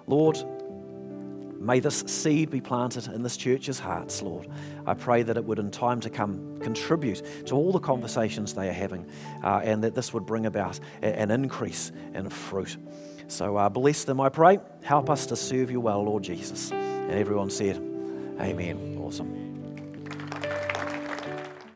[0.07, 0.37] Lord,
[1.67, 4.47] May this seed be planted in this church's hearts, Lord.
[4.87, 8.69] I pray that it would, in time to come, contribute to all the conversations they
[8.69, 9.05] are having,
[9.43, 12.77] uh, and that this would bring about an increase in fruit.
[13.27, 14.61] So uh, bless them, I pray.
[14.85, 16.71] Help us to serve you well, Lord Jesus.
[16.71, 17.77] And everyone said,
[18.41, 18.99] Amen.
[19.01, 19.46] Awesome.